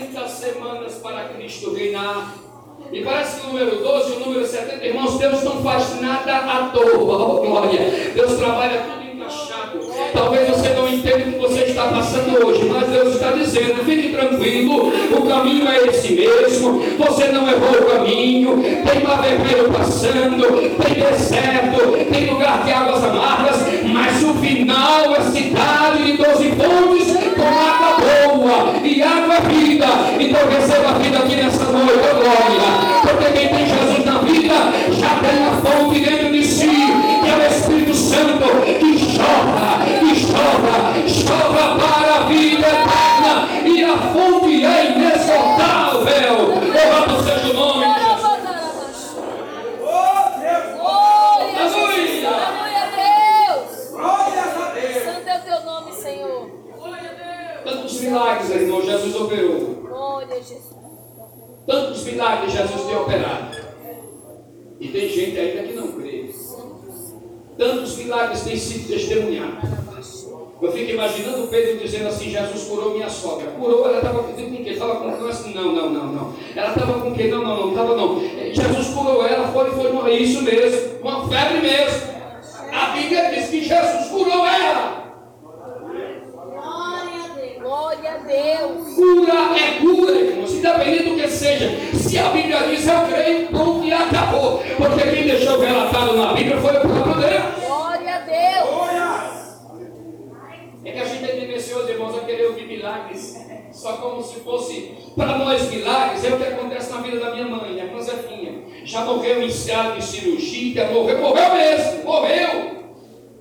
70 0.07 0.27
semanas 0.29 0.93
para 0.95 1.29
Cristo 1.29 1.73
reinar. 1.73 2.33
E 2.91 3.03
parece 3.03 3.41
que 3.41 3.47
o 3.47 3.49
número 3.49 3.77
12 3.77 4.13
e 4.13 4.15
o 4.15 4.19
número 4.19 4.45
70, 4.45 4.85
irmãos, 4.85 5.17
Deus 5.17 5.43
não 5.43 5.61
faz 5.61 5.99
nada 5.99 6.37
à 6.37 6.69
toa. 6.69 7.17
Oh, 7.17 7.41
glória. 7.45 7.79
Deus 8.13 8.37
trabalha 8.37 8.81
tudo. 8.81 8.96
Talvez 10.17 10.49
você 10.49 10.69
não 10.69 10.89
entenda 10.89 11.29
o 11.29 11.33
que 11.33 11.37
você 11.37 11.61
está 11.65 11.83
passando 11.89 12.43
hoje, 12.43 12.65
mas 12.65 12.89
Deus 12.89 13.13
está 13.13 13.31
dizendo: 13.33 13.85
fique 13.85 14.09
tranquilo, 14.09 14.91
o 15.15 15.21
caminho 15.27 15.67
é 15.69 15.85
esse 15.85 16.13
mesmo. 16.13 16.81
Você 16.97 17.27
não 17.27 17.47
errou 17.47 17.81
o 17.81 17.85
caminho. 17.85 18.57
Tem 18.57 19.03
mar 19.03 19.21
vermelho 19.21 19.69
passando, 19.71 20.47
tem 20.83 20.93
deserto, 20.95 22.11
tem 22.11 22.31
lugar 22.31 22.63
de 22.63 22.71
águas 22.71 23.03
amargas, 23.03 23.57
mas 23.93 24.23
o 24.23 24.33
final 24.33 25.15
é 25.15 25.21
cidade 25.21 26.03
de 26.03 26.13
12 26.13 26.45
pontes 26.53 27.13
com 27.35 27.47
água 27.47 27.97
boa 27.99 28.73
e 28.83 29.03
água 29.03 29.39
vida. 29.41 29.85
Então 30.19 30.49
receba 30.49 30.89
a 30.89 30.93
vida 30.93 31.19
aqui 31.19 31.35
nessa 31.35 31.63
noite, 31.65 31.93
oh 31.93 32.15
glória. 32.15 32.87
Porque 33.03 33.37
quem 33.37 33.49
tem 33.49 33.67
Jesus 33.67 34.03
na 34.03 34.17
vida 34.19 34.55
já 34.99 35.19
tem 35.19 35.45
a 35.45 35.51
fonte 35.61 35.99
dentro 35.99 36.31
de 36.31 36.43
si, 36.43 36.65
que 36.65 37.29
é 37.29 37.35
o 37.35 37.51
Espírito 37.51 37.93
Santo 37.93 38.47
que 38.79 39.17
chora, 39.17 39.96
chora 41.07 41.77
para 41.77 42.15
a 42.15 42.19
vida 42.27 42.67
eterna. 42.67 43.33
E 43.65 43.83
a 43.83 43.97
fonte 43.97 44.65
é 44.65 44.91
inesgotável. 44.91 46.37
Louvado 46.47 47.23
seja 47.23 47.51
o 47.51 47.53
nome 47.53 47.85
de 47.85 47.93
Jesus. 47.99 49.15
Oh, 49.81 49.85
Glória 50.77 51.63
a 52.81 52.83
Deus. 52.95 53.91
Glórias 53.91 54.53
a 54.57 54.59
Deus. 54.73 55.03
Santo 55.03 55.27
é 55.27 55.29
o 55.37 55.41
teu 55.41 55.59
nome, 55.65 55.91
Senhor. 55.93 56.41
Tantos 57.63 57.99
milagres, 58.01 58.49
irmão, 58.51 58.81
Jesus 58.81 59.15
operou. 59.15 59.59
Glória 59.87 60.35
a 60.35 60.39
Jesus. 60.39 60.75
Tantos 61.65 62.03
milagres 62.03 62.51
Jesus 62.53 62.81
tem 62.83 62.95
operado. 62.95 63.57
E 64.79 64.87
tem 64.89 65.09
gente 65.09 65.37
ainda 65.37 65.63
que 65.63 65.73
não 65.73 65.91
crê. 65.93 66.29
Tantos 67.57 67.97
milagres 67.97 68.41
têm 68.43 68.55
sido 68.57 68.87
testemunhados. 68.87 69.86
Eu 70.59 70.71
fico 70.71 70.91
imaginando 70.91 71.47
Pedro 71.47 71.77
dizendo 71.77 72.07
assim: 72.07 72.31
Jesus 72.31 72.63
curou 72.63 72.93
minha 72.93 73.09
sogra. 73.09 73.51
Curou, 73.51 73.87
ela 73.87 73.97
estava 73.97 74.23
com 74.23 74.33
quem? 74.33 74.67
Estava 74.67 74.95
com 74.95 75.11
câncer? 75.11 75.53
Não, 75.53 75.71
não, 75.71 75.89
não, 75.89 76.05
não. 76.07 76.33
Ela 76.55 76.69
estava 76.69 76.99
com 76.99 77.13
quem? 77.13 77.29
Não, 77.29 77.43
não, 77.43 77.57
não, 77.57 77.69
estava 77.69 77.95
não. 77.95 78.19
Jesus 78.19 78.87
curou 78.87 79.25
ela, 79.25 79.47
foi, 79.49 79.69
foi 79.69 80.13
isso 80.15 80.41
mesmo, 80.41 80.99
uma 81.01 81.27
febre 81.27 81.61
mesmo. 81.61 82.17
A 82.71 82.87
Bíblia 82.87 83.31
diz 83.33 83.49
que 83.49 83.63
Jesus 83.63 84.07
curou 84.09 84.45
ela. 84.45 84.66
Só 103.87 103.93
como 103.93 104.21
se 104.21 104.41
fosse, 104.41 104.97
para 105.15 105.37
nós, 105.37 105.71
milagres 105.71 106.21
é 106.25 106.33
o 106.33 106.37
que 106.37 106.43
acontece 106.43 106.91
na 106.91 106.99
vida 106.99 107.21
da 107.21 107.31
minha 107.33 107.47
mãe, 107.47 107.79
a 107.79 107.85
irmã 107.85 108.01
Zefinha. 108.01 108.63
Já 108.83 109.05
morreu 109.05 109.41
em 109.41 109.47
estado 109.47 109.95
de 109.95 110.03
cirurgia, 110.03 110.89
morreu, 110.91 111.21
morreu 111.21 111.55
mesmo, 111.55 112.03
morreu. 112.03 112.97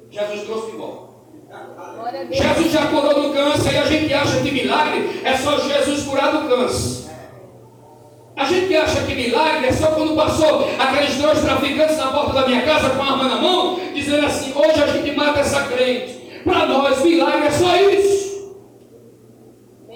Jesus 0.08 0.42
trouxe 0.44 0.70
de 0.70 0.76
volta. 0.76 1.08
Jesus 2.30 2.72
já 2.72 2.86
curou 2.86 3.22
do 3.22 3.34
câncer 3.34 3.72
e 3.72 3.76
a 3.76 3.86
gente 3.86 4.14
acha 4.14 4.40
que 4.40 4.52
milagre 4.52 5.20
é 5.24 5.36
só 5.36 5.58
Jesus 5.58 6.04
curar 6.04 6.30
do 6.30 6.48
câncer. 6.48 7.10
A 8.36 8.44
gente 8.44 8.76
acha 8.76 9.02
que 9.02 9.14
milagre 9.16 9.66
é 9.66 9.72
só 9.72 9.88
quando 9.88 10.14
passou 10.14 10.68
aqueles 10.78 11.16
dois 11.16 11.40
traficantes 11.40 11.96
na 11.96 12.12
porta 12.12 12.34
da 12.34 12.46
minha 12.46 12.62
casa 12.62 12.90
com 12.90 13.02
a 13.02 13.06
arma 13.10 13.24
na 13.24 13.40
mão, 13.40 13.80
dizendo 13.92 14.24
assim: 14.24 14.52
hoje 14.54 14.80
a 14.80 14.86
gente 14.86 15.10
mata 15.10 15.40
essa 15.40 15.64
crente. 15.64 16.40
Para 16.44 16.66
nós, 16.66 17.02
milagre 17.02 17.48
é 17.48 17.50
só 17.50 17.74
isso. 17.74 18.25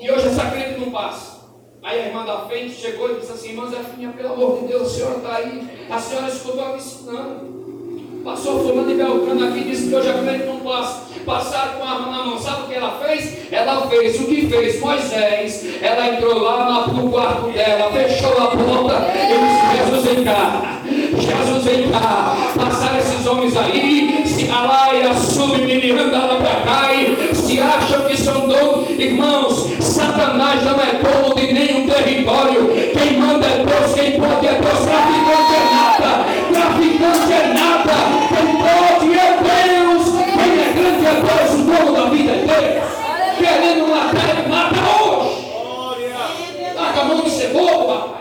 E 0.01 0.11
hoje 0.11 0.29
essa 0.29 0.51
crente 0.51 0.81
não 0.81 0.91
passa. 0.91 1.41
Aí 1.83 2.01
a 2.01 2.07
irmã 2.07 2.25
da 2.25 2.39
frente 2.41 2.75
chegou 2.75 3.11
e 3.11 3.21
disse 3.21 3.33
assim: 3.33 3.51
Irmã 3.51 3.69
Zefinha, 3.69 4.11
pelo 4.11 4.33
amor 4.33 4.61
de 4.61 4.69
Deus, 4.69 4.83
a 4.83 4.95
senhora 4.95 5.17
está 5.17 5.37
aí. 5.37 5.87
A 5.91 5.99
senhora 5.99 6.29
escutou 6.29 6.69
me 6.69 6.77
ensinando. 6.77 7.61
Passou 8.25 8.61
fulano 8.61 8.91
e 8.91 8.95
Beltrano 8.95 9.49
aqui 9.49 9.65
disse 9.65 9.89
que 9.89 9.95
hoje 9.95 10.11
a 10.11 10.15
crente 10.15 10.45
não 10.45 10.61
passa. 10.61 11.09
Passaram 11.25 11.79
com 11.79 11.85
a 11.85 11.91
arma 11.91 12.11
na 12.11 12.25
mão. 12.25 12.39
Sabe 12.39 12.63
o 12.63 12.67
que 12.67 12.75
ela 12.75 12.99
fez? 12.99 13.53
Ela 13.53 13.87
fez 13.89 14.21
o 14.21 14.25
que 14.25 14.49
fez 14.49 14.81
Moisés. 14.81 15.83
Ela 15.83 16.09
entrou 16.09 16.39
lá 16.39 16.87
no 16.89 17.11
quarto 17.11 17.51
dela, 17.51 17.91
fechou 17.93 18.37
a 18.39 18.47
porta 18.49 19.07
e 19.15 19.29
disse: 19.39 19.77
Jesus, 19.77 20.05
vem 20.05 20.25
cá. 20.25 20.80
Jesus 21.19 21.65
vem 21.65 21.91
cá, 21.91 22.37
passar 22.57 22.99
esses 22.99 23.27
homens 23.27 23.57
aí, 23.57 24.23
se 24.27 24.49
alaia, 24.51 25.13
submiliando 25.15 26.13
lá 26.13 26.37
para 26.37 26.61
cá, 26.61 26.89
se 27.35 27.61
acham 27.61 28.03
que 28.03 28.17
são 28.17 28.49
donos, 28.49 28.91
irmãos, 28.91 29.69
Satanás 29.81 30.63
não 30.65 30.81
é 30.81 30.95
povo 31.03 31.35
de 31.35 31.53
nenhum 31.53 31.89
território, 31.89 32.69
quem 32.93 33.19
manda 33.19 33.47
é 33.47 33.65
Deus, 33.65 33.95
quem 33.95 34.21
pode 34.21 34.47
é 34.47 34.53
Deus, 34.53 34.79
traficante 34.79 35.55
é 35.55 35.65
nada, 35.75 36.25
traficante 36.53 37.33
é 37.33 37.55
nada, 37.55 37.95
quem 38.29 38.47
pode 38.57 39.19
é 39.19 39.39
Deus, 39.43 40.05
quem 40.15 40.53
é 40.61 40.73
grande 40.73 41.07
é 41.07 41.09
Deus, 41.21 41.55
o 41.55 41.63
dono 41.65 41.93
da 41.93 42.05
vida 42.11 42.33
é 42.33 42.35
Deus. 42.47 42.91
Querendo 43.39 43.89
matar, 43.89 44.49
mata 44.49 44.81
hoje. 45.01 45.31
Larga 46.77 47.01
a 47.01 47.05
mão 47.05 47.21
de 47.23 47.31
ser 47.31 47.49
bobo, 47.49 48.20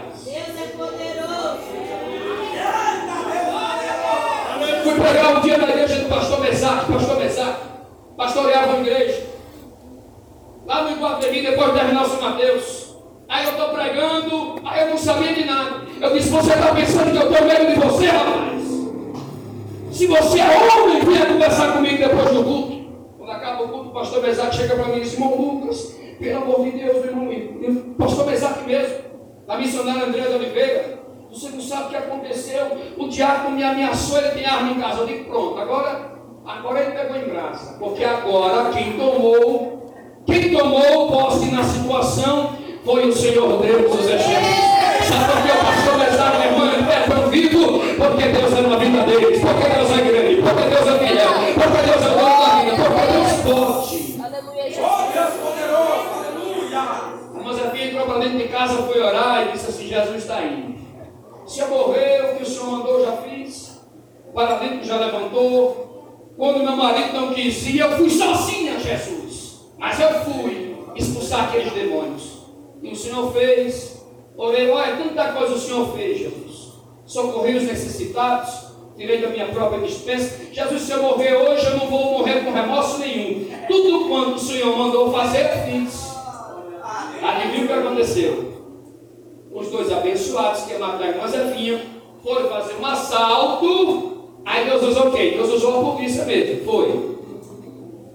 Mesaque, 6.60 6.91
pastor 6.91 7.17
Mesaque, 7.17 7.62
pastoreava 8.17 8.76
uma 8.76 8.80
igreja. 8.80 9.28
Lá 10.65 10.84
no 10.84 10.91
Iguatemi, 10.91 11.41
depois 11.41 11.72
de 11.72 11.80
terminar 11.80 12.04
o 12.04 12.10
São 12.10 12.22
Mateus. 12.22 12.95
Aí 13.30 13.45
eu 13.45 13.52
estou 13.52 13.69
pregando, 13.69 14.62
aí 14.65 14.82
eu 14.82 14.89
não 14.89 14.98
sabia 14.98 15.34
de 15.34 15.45
nada. 15.45 15.82
Eu 16.02 16.13
disse, 16.13 16.30
você 16.30 16.54
está 16.54 16.74
pensando 16.74 17.12
que 17.12 17.17
eu 17.17 17.32
estou 17.32 17.48
medo 17.48 17.67
de 17.67 17.80
você, 17.80 18.06
rapaz? 18.08 18.63
Se 19.91 20.08
você 20.08 20.39
é 20.39 20.84
homem, 20.84 21.02
venha 21.02 21.26
conversar 21.28 21.74
comigo 21.74 21.98
depois 21.98 22.30
do 22.30 22.43
culto. 22.43 22.80
Quando 23.17 23.32
acaba 23.32 23.63
o 23.63 23.69
culto, 23.69 23.89
o 23.89 23.93
pastor 23.93 24.22
Mesaque 24.22 24.56
chega 24.56 24.76
para 24.76 24.86
mim 24.86 24.98
e 24.98 25.02
diz, 25.02 25.13
irmão 25.13 25.36
Lucas, 25.36 25.95
pelo 26.19 26.43
amor 26.43 26.63
de 26.63 26.72
Deus, 26.72 27.06
meu 27.06 27.32
irmão, 27.32 27.95
pastor 27.98 28.26
Mesaque 28.26 28.63
mesmo, 28.65 28.95
a 29.48 29.58
missionária 29.58 30.06
André 30.06 30.22
de 30.22 30.36
Oliveira, 30.36 31.00
você 31.32 31.50
não 31.50 31.62
sabe 31.62 31.84
o 31.84 31.89
que 31.89 31.96
aconteceu. 31.98 32.65
O 32.98 33.08
diabo 33.08 33.52
me 33.52 33.63
ameaçou, 33.63 34.18
ele 34.18 34.30
tem 34.32 34.46
arma 34.46 34.72
em 34.72 34.80
casa. 34.82 35.02
Eu 35.02 35.08
digo, 35.08 35.26
pronto, 35.26 35.60
agora, 35.60 36.12
agora 36.46 36.82
ele 36.82 36.92
pegou 36.92 37.15
em 37.18 37.30
graça. 37.30 37.78
Porque 37.78 38.04
agora 38.04 38.72
quem 38.72 38.94
tomou, 38.94 39.94
quem 40.26 40.52
tomou 40.52 41.12
posse 41.12 41.52
na 41.52 41.63
situação 41.63 42.56
foi 42.84 43.08
o 43.08 43.13
Senhor 43.13 43.62
Deus 43.62 43.92
dos 43.92 44.06
Exércitos. 44.06 44.70
Sabe 45.08 45.32
por 45.32 45.44
que 45.44 45.52
o 45.52 45.65
pastor 45.65 45.98
Mesaque, 46.00 46.38
minha 46.38 46.48
irmã, 46.52 46.74
ele 46.74 46.92
é 46.92 47.00
tão 47.08 47.30
vivo? 47.30 47.80
Porque 47.96 48.28
Deus 48.30 48.54
é 48.54 48.62
na 48.62 48.78
vida 48.78 49.04
deles, 49.04 49.39
porque 49.39 49.70
Deus 49.70 49.92
é 49.92 50.02
grande, 50.02 50.42
porque 50.42 50.63
Deus 50.70 50.88
é 50.88 51.00
fiel, 51.00 51.30
porque 51.54 51.82
Deus 51.89 52.02
é 52.04 52.10
dono 52.10 52.39
da 52.39 52.60
vida, 52.60 52.76
porque 52.76 53.06
Deus 53.12 53.32
pode. 53.44 54.22
Aleluia, 54.24 54.63
Oh. 54.82 55.12
Deus 55.12 55.34
poderoso. 55.34 56.06
Aleluia. 56.18 56.80
A 56.80 57.44
Mozartinha 57.44 57.86
entrou 57.88 58.06
para 58.06 58.20
dentro 58.20 58.38
de 58.38 58.48
casa, 58.48 58.84
foi 58.84 59.02
orar 59.02 59.48
e 59.48 59.52
disse 59.52 59.70
assim: 59.70 59.88
Jesus 59.88 60.15
está 60.18 60.42
indo. 60.42 60.79
Se 61.50 61.62
eu 61.62 61.68
morrer, 61.68 62.26
o 62.26 62.38
que 62.38 62.44
o 62.44 62.46
Senhor 62.46 62.68
mandou, 62.68 63.04
já 63.04 63.14
fiz. 63.24 63.82
O 64.30 64.34
paralítico 64.34 64.86
já 64.86 64.98
levantou. 64.98 66.32
Quando 66.38 66.64
meu 66.64 66.76
marido 66.76 67.12
não 67.12 67.34
quis 67.34 67.66
ir, 67.66 67.80
eu 67.80 67.98
fui 67.98 68.08
sozinha, 68.08 68.80
Jesus. 68.80 69.62
Mas 69.76 70.00
eu 70.00 70.14
fui 70.26 70.78
expulsar 70.96 71.46
aqueles 71.46 71.74
demônios. 71.74 72.44
E 72.84 72.92
o 72.92 72.96
Senhor 72.96 73.34
fez. 73.34 74.06
Orei, 74.38 74.70
olha, 74.70 74.96
tanta 74.98 75.34
coisa 75.34 75.56
o 75.56 75.60
Senhor 75.60 75.92
fez, 75.98 76.20
Jesus. 76.20 76.74
Socorri 77.08 77.56
os 77.56 77.64
necessitados, 77.64 78.54
tirei 78.96 79.20
da 79.20 79.30
minha 79.30 79.48
própria 79.48 79.82
dispensa. 79.82 80.54
Jesus, 80.54 80.84
se 80.84 80.92
eu 80.92 81.02
morrer 81.02 81.36
hoje, 81.36 81.66
eu 81.66 81.78
não 81.78 81.88
vou 81.88 82.20
morrer 82.20 82.46
com 82.46 82.52
remorso 82.52 83.00
nenhum. 83.00 83.48
Tudo 83.68 84.08
quanto 84.08 84.36
o 84.36 84.40
Senhor 84.40 84.78
mandou 84.78 85.12
fazer, 85.12 85.50
eu 85.50 85.66
fiz. 85.66 86.12
Adivinha 87.24 87.64
o 87.64 87.68
que 87.68 87.74
aconteceu? 87.74 88.59
Os 89.60 89.67
dois 89.67 89.91
abençoados 89.91 90.62
que 90.62 90.78
mataram 90.78 91.04
a 91.04 91.08
irmã 91.10 91.80
foram 92.24 92.50
fazer 92.50 92.76
um 92.80 92.86
assalto. 92.86 94.17
Aí 94.45 94.65
Deus 94.69 94.84
usou 94.84 95.12
quê? 95.12 95.34
Deus 95.36 95.52
usou 95.52 95.80
a 95.80 95.95
polícia 95.95 96.24
mesmo. 96.24 96.63
Foi. 96.63 97.19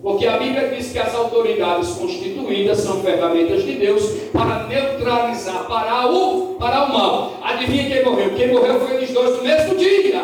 Porque 0.03 0.27
a 0.27 0.39
Bíblia 0.39 0.69
diz 0.69 0.91
que 0.91 0.99
as 0.99 1.15
autoridades 1.15 1.91
constituídas 1.91 2.79
são 2.79 3.01
ferramentas 3.01 3.63
de 3.63 3.73
Deus 3.73 4.05
para 4.33 4.65
neutralizar, 4.65 5.67
para 5.67 6.07
o, 6.11 6.57
para 6.59 6.85
o 6.85 6.93
mal. 6.93 7.33
Adivinha 7.43 7.91
quem 7.91 8.05
morreu? 8.05 8.35
Quem 8.35 8.49
morreu 8.49 8.81
foi 8.81 8.97
eles 8.97 9.13
dois 9.13 9.37
no 9.37 9.43
mesmo 9.43 9.75
dia. 9.77 10.23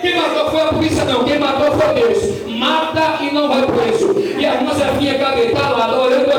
Quem 0.00 0.16
matou 0.16 0.50
foi 0.50 0.60
a 0.60 0.66
polícia, 0.68 1.04
não. 1.04 1.24
Quem 1.24 1.38
matou 1.38 1.72
foi 1.72 1.94
Deus. 1.94 2.46
Mata 2.46 3.22
e 3.22 3.32
não 3.32 3.48
vai 3.48 3.66
preso. 3.66 4.18
E 4.38 4.44
a 4.44 4.54
irmã 4.54 4.74
Zefinha 4.74 5.18
cadê? 5.18 5.46
Está 5.46 5.70
lá, 5.70 6.02
orando 6.02 6.30
a 6.30 6.38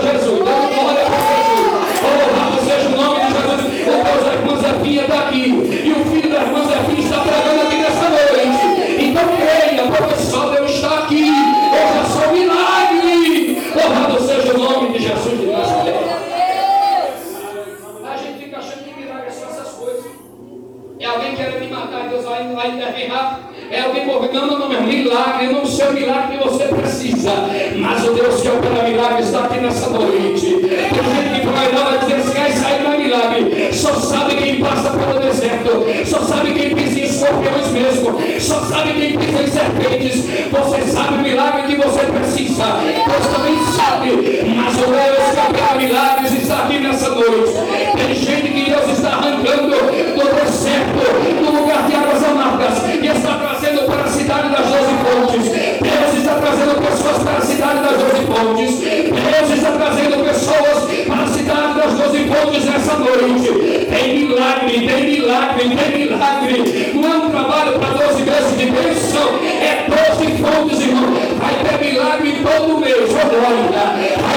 está 5.05 5.27
aqui. 5.27 5.49
E 5.49 5.91
o 5.91 6.05
filho 6.05 6.29
da 6.29 6.41
irmã 6.41 6.65
Zefinha 6.65 6.99
está 6.99 7.19
pregando 7.19 7.61
aqui 7.61 7.75
nessa 7.77 8.09
noite. 8.09 9.03
Então 9.03 9.23
creia, 9.37 9.83
porque 9.83 10.15
só 10.15 10.49
Deus 10.49 10.71
está 10.71 10.99
aqui. 10.99 11.23
Hoje 11.23 11.99
é 11.99 12.05
só 12.05 12.31
milagre. 12.31 13.61
Louvado 13.75 14.21
seja 14.21 14.53
o 14.53 14.57
nome 14.57 14.97
de 14.97 15.07
Jesus 15.07 15.39
de 15.39 15.45
Nazaré. 15.47 15.93
A 18.03 18.17
gente 18.17 18.43
fica 18.43 18.57
achando 18.57 18.83
que 18.83 19.27
essas 19.27 19.73
coisas. 19.73 20.05
É 20.99 21.05
alguém 21.05 21.35
querendo 21.35 21.59
me 21.59 21.67
matar, 21.67 22.09
Deus 22.09 22.25
vai, 22.25 22.47
vai 22.47 22.69
intervir 22.69 23.11
rápido. 23.11 23.55
É 23.69 23.81
alguém 23.81 24.05
morrendo, 24.05 24.33
não, 24.33 24.59
não, 24.59 24.69
não, 24.69 24.81
milagre, 24.81 25.47
eu 25.47 25.53
não 25.53 25.65
sei 25.65 25.87
o 25.87 25.93
milagre 25.93 26.37
que 26.37 26.43
você 26.43 26.65
precisa. 26.65 27.31
Mas 27.77 28.07
o 28.07 28.13
Deus 28.13 28.41
que 28.41 28.47
opera 28.47 28.83
milagre 28.83 29.23
está 29.23 29.45
aqui 29.45 29.57
nessa 29.57 29.89
noite. 29.89 30.45
Tem 30.45 31.03
gente 31.03 31.41
que 31.41 31.47
vai 31.47 31.71
lá 31.71 31.95
e 31.95 31.99
dizer 31.99 32.15
assim, 32.15 32.39
ai, 32.39 32.51
sai 32.51 32.79
não 32.83 32.93
é 32.93 32.97
milagre. 32.97 33.54
Só 33.75 33.93
sabe 33.95 34.35
quem 34.35 34.61
passa 34.61 34.89
pelo 34.91 35.19
deserto. 35.19 35.85
Só 36.05 36.19
sabe 36.21 36.53
quem 36.53 36.73
pisa 36.73 36.97
em 36.97 37.03
escorpiões 37.03 37.67
mesmo. 37.71 38.17
Só 38.39 38.61
sabe 38.61 38.93
quem 38.93 39.19
pisa 39.19 39.43
em 39.43 39.47
serpentes. 39.47 40.23
Você 40.49 40.91
sabe 40.91 41.15
o 41.15 41.21
milagre 41.21 41.63
que 41.63 41.75
você 41.75 41.99
precisa. 42.05 42.63
Deus 42.81 43.27
também 43.35 43.57
sabe. 43.75 44.55
Mas 44.55 44.75
o 44.75 44.91
Deus 44.91 45.25
que 45.33 45.39
opera 45.49 45.75
milagres 45.75 46.31
está 46.41 46.63
aqui 46.63 46.79
nessa 46.79 47.09
noite. 47.09 47.51
Tem 47.97 48.15
gente 48.15 48.53
que 48.53 48.69
Deus 48.69 48.97
está 48.97 49.09
arrancando 49.09 49.69
do 49.69 50.35
deserto, 50.35 51.43
do 51.43 51.59
lugar 51.59 51.87
de 51.87 51.95
águas 51.95 52.23
amargas, 52.23 52.81
e 52.87 53.07
está 53.07 53.37
trazendo 53.37 53.85
para 53.85 54.03
a 54.03 54.07
cidade 54.07 54.49
das 54.49 54.65
doze 54.67 54.95
pontes. 55.03 55.51
Deus 55.51 56.17
está 56.17 56.35
trazendo 56.35 56.81
pessoas 56.81 57.23
para 57.23 57.37
a 57.37 57.41
cidade 57.41 57.79
das 57.81 57.97
doze 57.97 58.25
pontes. 58.25 58.79
Deus 58.79 59.57
está 59.57 59.71
trazendo 59.71 60.23
pessoas 60.23 61.05
para 61.07 61.23
a 61.23 61.27
cidade 61.45 61.79
das 61.79 61.93
doze 61.93 62.19
pontes 62.23 62.65
nessa 62.65 62.95
noite. 62.95 63.85
Tem 63.85 64.17
milagre, 64.19 64.87
tem 64.87 65.03
milagre, 65.05 65.75
tem 65.75 66.07
milagre. 66.07 66.91
Não 66.95 67.13
é 67.13 67.17
um 67.17 67.29
trabalho 67.29 67.79
para 67.79 67.89
doze 67.89 68.23
meses 68.23 68.57
de 68.57 68.65
bênção, 68.65 69.39
é 69.61 69.85
doze 69.87 70.31
fontes, 70.41 70.79
irmão. 70.79 71.13
Vai 71.37 71.53
ter 71.63 71.85
milagre 71.85 72.41
todo 72.43 72.79
mês, 72.79 73.11
ô 73.11 73.29
glória. 73.29 74.34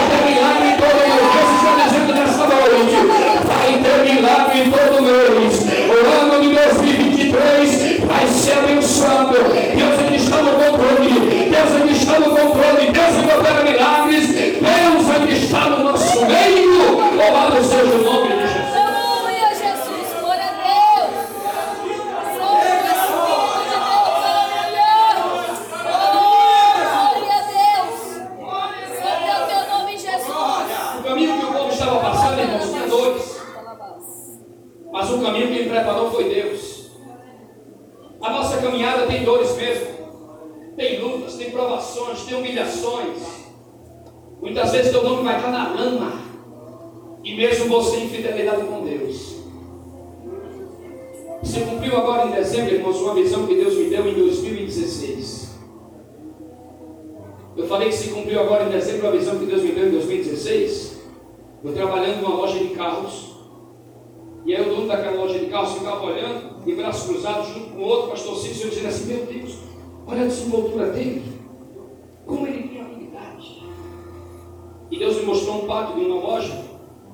E 74.90 74.98
Deus 74.98 75.16
me 75.16 75.22
mostrou 75.22 75.64
um 75.64 75.66
pátio 75.66 75.96
de 75.96 76.06
uma 76.06 76.20
loja, 76.20 76.64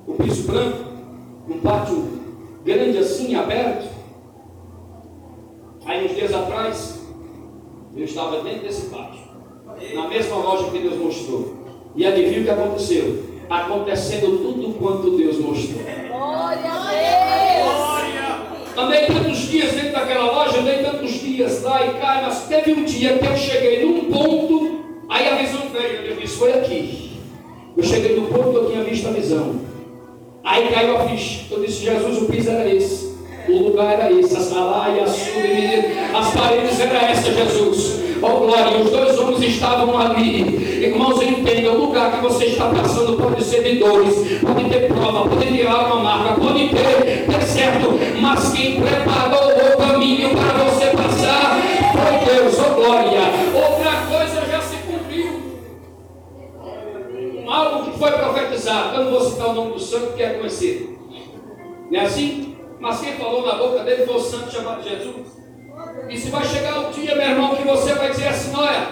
um 0.07 0.13
piso 0.13 0.43
branco, 0.43 0.85
um 1.49 1.59
pátio 1.59 2.07
grande 2.63 2.97
assim, 2.97 3.35
aberto. 3.35 3.89
Aí 5.85 6.05
uns 6.05 6.15
dias 6.15 6.33
atrás, 6.33 7.01
eu 7.95 8.05
estava 8.05 8.41
dentro 8.41 8.61
desse 8.61 8.87
pátio, 8.87 9.19
na 9.93 10.07
mesma 10.07 10.37
loja 10.37 10.71
que 10.71 10.79
Deus 10.79 10.97
mostrou. 10.97 11.53
E 11.95 12.05
adivinha 12.05 12.41
o 12.41 12.43
que 12.43 12.49
aconteceu? 12.49 13.23
Acontecendo 13.49 14.37
tudo 14.37 14.73
quanto 14.79 15.17
Deus 15.17 15.37
mostrou. 15.39 15.83
Glória 16.07 16.71
a 16.71 16.89
Deus. 16.89 18.77
Andei 18.77 19.05
tantos 19.05 19.37
dias 19.37 19.71
dentro 19.73 19.91
daquela 19.93 20.31
loja, 20.31 20.59
andei 20.59 20.83
tantos 20.83 21.11
dias 21.11 21.61
lá 21.61 21.85
e 21.85 21.93
cá, 21.93 22.21
mas 22.23 22.47
teve 22.47 22.73
um 22.73 22.83
dia 22.83 23.17
que 23.17 23.25
eu 23.25 23.37
cheguei 23.37 23.85
num 23.85 24.11
ponto, 24.11 24.79
aí 25.07 25.29
a 25.29 25.35
visão 25.35 25.69
veio, 25.71 26.07
eu 26.07 26.15
disse, 26.17 26.37
foi 26.37 26.53
aqui. 26.53 27.04
Eu 27.77 27.83
cheguei 27.83 28.15
no 28.15 28.27
ponto 28.27 28.51
que 28.51 28.55
eu 28.55 28.71
tinha 28.71 28.83
visto 28.83 29.07
a 29.07 29.11
visão. 29.11 29.55
Aí 30.43 30.67
caiu 30.69 30.97
a 30.97 31.07
ficha. 31.07 31.45
Eu 31.51 31.61
disse, 31.61 31.83
Jesus, 31.83 32.21
o 32.21 32.25
piso 32.25 32.49
era 32.49 32.73
esse. 32.73 33.15
O 33.47 33.69
lugar 33.69 33.93
era 33.93 34.11
esse. 34.11 34.35
A 34.35 34.39
sala 34.39 34.89
e 34.89 34.99
a 34.99 35.07
sua, 35.07 36.19
as 36.19 36.33
paredes 36.33 36.79
eram 36.79 36.95
essas, 36.95 37.35
Jesus. 37.35 38.05
Oh 38.21 38.39
glória, 38.39 38.77
os 38.79 38.89
dois 38.89 39.19
homens 39.19 39.41
estavam 39.43 39.97
ali. 39.99 40.83
Irmãos, 40.83 41.21
entenda, 41.21 41.71
o 41.71 41.85
lugar 41.85 42.11
que 42.13 42.23
você 42.23 42.45
está 42.45 42.69
passando 42.69 43.17
pode 43.17 43.43
ser 43.43 43.61
de 43.63 43.77
dores, 43.77 44.15
pode 44.41 44.69
ter 44.69 44.87
prova, 44.87 45.29
pode 45.29 45.45
ter 45.45 45.67
alma 45.67 45.97
marca, 45.97 46.39
pode 46.39 46.69
ter 46.69 47.27
deserto, 47.27 47.99
mas 48.21 48.51
quem 48.53 48.81
preparou 48.81 49.51
o 49.51 49.77
caminho 49.77 50.29
para 50.29 50.63
você 50.63 50.85
passar 50.87 51.61
foi 51.91 52.33
Deus, 52.33 52.55
oh 52.57 52.73
glória. 52.73 53.21
Outra 53.53 53.91
coisa 54.09 54.41
já 54.49 54.61
se 54.61 54.77
cumpriu. 54.77 55.41
Algo 57.55 57.89
que 57.89 57.97
foi 57.97 58.11
profetizado. 58.11 58.97
Eu 58.97 59.05
não 59.05 59.11
vou 59.11 59.21
citar 59.21 59.47
o 59.47 59.53
nome 59.53 59.71
do 59.71 59.79
santo 59.79 60.11
que 60.13 60.21
é 60.21 60.33
conhecido. 60.33 60.99
Não 61.89 62.01
é 62.01 62.03
assim? 62.03 62.57
Mas 62.81 62.99
quem 62.99 63.13
falou 63.13 63.45
na 63.45 63.55
boca 63.55 63.83
dele 63.85 64.05
foi 64.05 64.15
o 64.15 64.19
santo 64.19 64.51
chamado 64.51 64.83
Jesus. 64.83 65.37
E 66.09 66.17
se 66.17 66.29
vai 66.29 66.43
chegar 66.43 66.79
o 66.79 66.91
dia, 66.91 67.15
meu 67.15 67.29
irmão, 67.29 67.55
que 67.55 67.63
você 67.63 67.93
vai 67.93 68.11
dizer 68.11 68.27
assim, 68.27 68.53
olha, 68.53 68.87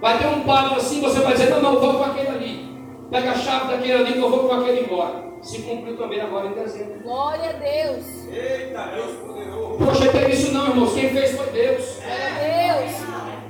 vai 0.00 0.18
ter 0.18 0.26
um 0.26 0.40
padre 0.40 0.74
assim, 0.74 1.00
você 1.00 1.20
vai 1.20 1.32
dizer, 1.32 1.50
não, 1.50 1.62
não, 1.62 1.78
vou 1.78 1.94
com 1.94 2.04
aquele 2.04 2.28
ali. 2.28 2.68
Pega 3.08 3.30
a 3.30 3.34
chave 3.34 3.68
daquele 3.68 3.92
ali 3.92 4.12
que 4.14 4.18
eu 4.18 4.30
vou 4.30 4.48
com 4.48 4.54
aquele 4.54 4.80
embora. 4.80 5.28
Se 5.40 5.62
cumpriu 5.62 5.96
também 5.96 6.20
agora 6.20 6.48
em 6.48 6.54
dezembro. 6.54 6.98
Glória 7.04 7.50
a 7.50 7.52
Deus. 7.52 8.04
Eita, 8.32 8.82
Deus 8.96 9.16
poderoso. 9.18 9.78
Poxa, 9.78 10.08
teve 10.10 10.32
isso 10.32 10.52
não, 10.52 10.70
irmãos. 10.70 10.92
Quem 10.92 11.10
fez 11.10 11.36
foi 11.36 11.46
Deus. 11.46 11.98
Glória 12.02 12.26
a 12.26 12.82
Deus. 12.82 13.08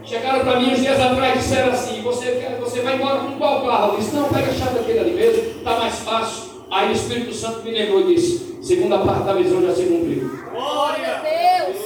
Chegaram 0.08 0.40
para 0.40 0.60
mim 0.60 0.72
uns 0.72 0.80
dias 0.80 1.00
atrás 1.00 1.34
e 1.34 1.38
disseram 1.38 1.70
assim, 1.70 2.00
você, 2.02 2.32
quer, 2.32 2.57
você 2.57 2.57
vai 2.88 2.96
embora 2.96 3.18
com 3.18 3.32
qual 3.32 3.66
carro? 3.66 3.92
Eu 3.92 3.98
disse, 3.98 4.14
não, 4.14 4.28
pega 4.28 4.50
a 4.50 4.54
chave 4.54 4.78
daquele 4.78 4.98
ali 5.00 5.10
mesmo, 5.12 5.58
está 5.58 5.78
mais 5.78 5.98
fácil. 5.98 6.48
Aí 6.70 6.88
o 6.88 6.92
Espírito 6.92 7.34
Santo 7.34 7.62
me 7.62 7.70
lembrou 7.70 8.00
e 8.00 8.14
disse, 8.14 8.58
segunda 8.62 8.98
parte 8.98 9.24
da 9.24 9.34
visão 9.34 9.62
já 9.62 9.74
se 9.74 9.84
cumpriu. 9.84 10.30
Glória 10.50 11.16
a 11.16 11.20
Deus. 11.20 11.76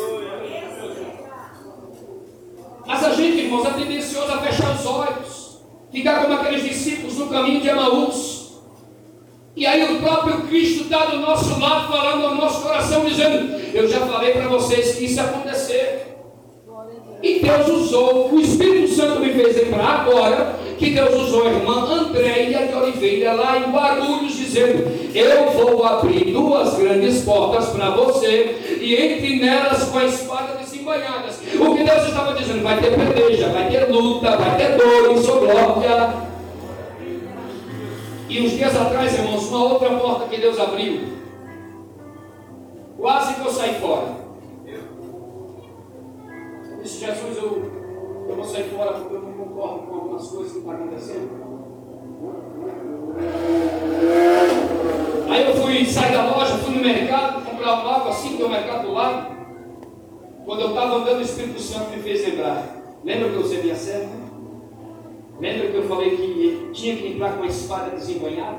Mas 2.86 3.04
a 3.04 3.10
gente, 3.14 3.38
irmãos, 3.38 3.66
é 3.66 3.70
tendencioso 3.70 4.32
a 4.32 4.38
fechar 4.38 4.74
os 4.74 4.86
olhos, 4.86 5.60
ficar 5.90 6.22
como 6.22 6.34
aqueles 6.34 6.62
discípulos 6.64 7.16
no 7.16 7.28
caminho 7.28 7.60
de 7.60 7.68
Emaús. 7.68 8.52
E 9.54 9.66
aí 9.66 9.96
o 9.96 10.00
próprio 10.00 10.42
Cristo 10.42 10.84
está 10.84 11.06
do 11.06 11.18
nosso 11.18 11.60
lado, 11.60 11.92
falando 11.92 12.26
ao 12.26 12.34
nosso 12.34 12.62
coração, 12.62 13.04
dizendo: 13.04 13.54
Eu 13.74 13.86
já 13.86 14.06
falei 14.06 14.32
para 14.32 14.48
vocês 14.48 14.96
que 14.96 15.04
isso 15.04 15.16
ia 15.16 15.24
acontecer. 15.24 16.11
E 17.22 17.38
Deus 17.38 17.68
usou, 17.68 18.32
o 18.32 18.40
Espírito 18.40 18.94
Santo 18.94 19.20
me 19.20 19.32
fez 19.32 19.56
lembrar 19.56 20.00
agora 20.00 20.56
que 20.76 20.90
Deus 20.90 21.14
usou 21.14 21.46
a 21.46 21.52
irmã 21.52 21.84
Andréia 21.84 22.66
de 22.66 22.74
Oliveira 22.74 23.34
lá 23.34 23.58
em 23.58 23.70
Guarulhos, 23.70 24.34
dizendo: 24.34 24.84
Eu 25.14 25.50
vou 25.52 25.84
abrir 25.84 26.32
duas 26.32 26.74
grandes 26.74 27.22
portas 27.22 27.68
para 27.68 27.90
você, 27.90 28.78
e 28.80 28.96
entre 28.96 29.36
nelas 29.36 29.84
com 29.84 29.98
a 29.98 30.04
espada 30.04 30.56
desembanhadas. 30.58 31.38
O 31.60 31.76
que 31.76 31.84
Deus 31.84 32.08
estava 32.08 32.34
dizendo? 32.34 32.64
Vai 32.64 32.80
ter 32.80 32.90
peleja, 32.90 33.50
vai 33.50 33.70
ter 33.70 33.84
luta, 33.84 34.36
vai 34.36 34.56
ter 34.56 34.76
dor, 34.76 35.12
glória. 35.38 36.32
E 38.28 38.40
uns 38.40 38.52
dias 38.52 38.74
atrás, 38.74 39.14
irmãos, 39.14 39.46
uma 39.46 39.64
outra 39.64 39.90
porta 39.90 40.26
que 40.26 40.40
Deus 40.40 40.58
abriu, 40.58 41.02
quase 42.98 43.34
que 43.34 43.46
eu 43.46 43.52
saí 43.52 43.74
fora. 43.74 44.21
Disse, 46.82 47.06
Jesus, 47.06 47.36
eu, 47.36 47.62
eu 48.28 48.34
vou 48.34 48.44
sair 48.44 48.64
fora 48.64 48.94
porque 48.94 49.14
eu 49.14 49.22
não 49.22 49.32
concordo 49.32 49.86
com 49.86 49.94
algumas 49.94 50.26
coisas 50.26 50.52
que 50.52 50.58
estão 50.58 50.72
acontecendo. 50.72 51.30
Aí 55.30 55.46
eu 55.46 55.54
fui 55.54 55.84
sair 55.84 56.12
da 56.12 56.36
loja, 56.36 56.56
fui 56.58 56.74
no 56.74 56.82
mercado, 56.82 57.44
comprar 57.44 57.68
algo 57.68 58.08
assim, 58.08 58.36
tem 58.36 58.44
o 58.44 58.48
mercado 58.48 58.86
do 58.86 58.94
lado. 58.94 59.32
Quando 60.44 60.60
eu 60.60 60.68
estava 60.70 60.96
andando, 60.96 61.18
o 61.18 61.22
Espírito 61.22 61.60
Santo 61.60 61.90
me 61.90 62.02
fez 62.02 62.26
lembrar. 62.26 62.66
Lembra 63.04 63.28
que 63.28 63.34
eu 63.36 63.42
usei 63.42 63.62
minha 63.62 63.76
serva? 63.76 64.10
Lembra 65.40 65.68
que 65.68 65.76
eu 65.76 65.84
falei 65.84 66.16
que 66.16 66.70
tinha 66.72 66.96
que 66.96 67.06
entrar 67.12 67.36
com 67.36 67.44
a 67.44 67.46
espada 67.46 67.90
desembanhada? 67.90 68.58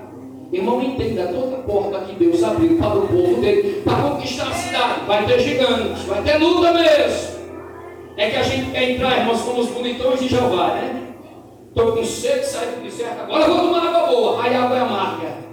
Irmão, 0.50 0.82
entenda, 0.82 1.28
toda 1.28 1.58
porta 1.58 2.06
que 2.06 2.16
Deus 2.16 2.42
abriu 2.42 2.78
para 2.78 3.00
o 3.00 3.08
povo 3.08 3.42
dele, 3.42 3.82
para 3.82 4.12
conquistar 4.12 4.48
a 4.48 4.54
cidade, 4.54 5.06
vai 5.08 5.26
ter 5.26 5.40
gigantes, 5.40 6.04
vai 6.04 6.22
ter 6.24 6.38
luta 6.38 6.72
mesmo. 6.72 7.33
É 8.16 8.30
que 8.30 8.38
a 8.38 8.44
gente 8.44 8.72
quer 8.72 8.92
entrar, 8.92 9.20
irmãos, 9.20 9.42
como 9.42 9.62
os 9.62 9.70
bonitões 9.70 10.20
de 10.20 10.28
Jeová, 10.28 10.68
né? 10.76 11.04
Estou 11.70 11.94
com 11.94 12.06
sede, 12.06 12.46
saí 12.46 12.68
do 12.68 12.84
deserto, 12.84 13.24
agora 13.24 13.48
vou 13.48 13.60
tomar 13.62 13.88
água 13.88 14.08
boa, 14.08 14.44
aí 14.44 14.54
a 14.54 14.64
água 14.64 14.78
é 14.78 14.80
amarga. 14.82 15.44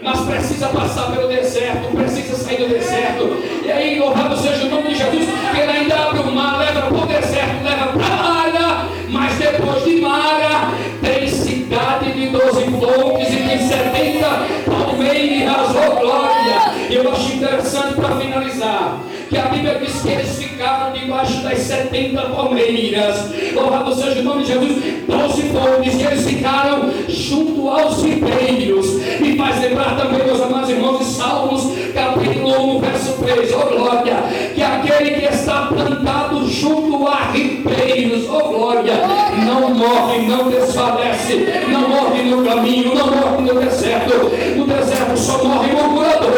Mas 0.00 0.20
precisa 0.20 0.68
passar 0.68 1.10
pelo 1.10 1.26
deserto, 1.26 1.94
precisa 1.96 2.36
sair 2.36 2.58
do 2.58 2.68
deserto. 2.68 3.42
E 3.64 3.72
aí, 3.72 3.98
louvado 3.98 4.36
seja 4.36 4.66
o 4.66 4.70
nome 4.70 4.88
de 4.88 4.94
Jesus, 4.94 5.26
que 5.52 5.60
ele 5.60 5.72
ainda 5.72 5.96
abre 5.96 6.20
o 6.20 6.30
mar, 6.30 6.58
leva 6.60 6.82
para 6.82 6.96
o 6.96 7.06
deserto, 7.06 7.64
leva 7.64 7.86
para 7.92 8.16
Mara, 8.16 8.88
mas 9.08 9.34
depois 9.36 9.84
de 9.84 10.00
Mara, 10.00 10.70
tem 11.02 11.28
cidade 11.28 12.12
de 12.12 12.28
12 12.28 12.64
fontes 12.64 13.32
e 13.32 13.36
tem 13.36 13.58
70 13.58 14.26
palmeiras, 14.70 15.68
oh 15.70 16.00
glória! 16.00 16.72
Eu 16.88 17.10
acho 17.12 17.32
interessante 17.32 17.94
para 17.94 18.16
finalizar 18.16 19.00
que 19.28 19.36
a 19.36 19.42
Bíblia 19.46 19.78
diz 19.78 20.02
que 20.02 20.08
eles 20.08 20.39
ficaram 20.60 20.92
debaixo 20.92 21.42
das 21.42 21.58
70 21.58 22.20
palmeiras. 22.20 23.30
Louvado 23.54 23.94
seja 23.94 24.20
o 24.20 24.22
nome 24.22 24.42
de 24.44 24.52
Jesus, 24.52 24.76
12 25.08 25.42
fontes, 25.44 25.94
que 25.96 26.02
eles 26.02 26.26
ficaram 26.28 26.90
junto 27.08 27.66
aos 27.66 28.02
ribeiros. 28.02 28.86
E 29.22 29.38
faz 29.38 29.58
lembrar 29.62 29.96
também, 29.96 30.22
meus 30.22 30.38
amados 30.42 30.68
irmãos, 30.68 30.98
de 30.98 31.04
Salmos, 31.06 31.62
capítulo 31.94 32.76
1, 32.76 32.80
verso 32.80 33.12
3, 33.24 33.52
oh 33.54 33.74
glória, 33.74 34.16
que 34.54 34.62
aquele 34.62 35.12
que 35.12 35.24
está 35.32 35.62
plantado 35.68 36.46
junto 36.46 37.08
a 37.08 37.30
ribeiros, 37.32 38.28
oh 38.28 38.50
glória, 38.50 38.92
não 39.46 39.74
morre, 39.74 40.26
não 40.26 40.50
desfalece, 40.50 41.46
não 41.72 41.88
morre 41.88 42.22
no 42.24 42.44
caminho, 42.44 42.94
não 42.94 43.06
morre 43.06 43.50
no 43.50 43.60
deserto. 43.60 44.30
No 44.56 44.66
deserto 44.66 45.16
só 45.16 45.42
morre 45.42 45.70
o 45.72 45.76
murmurador, 45.76 46.30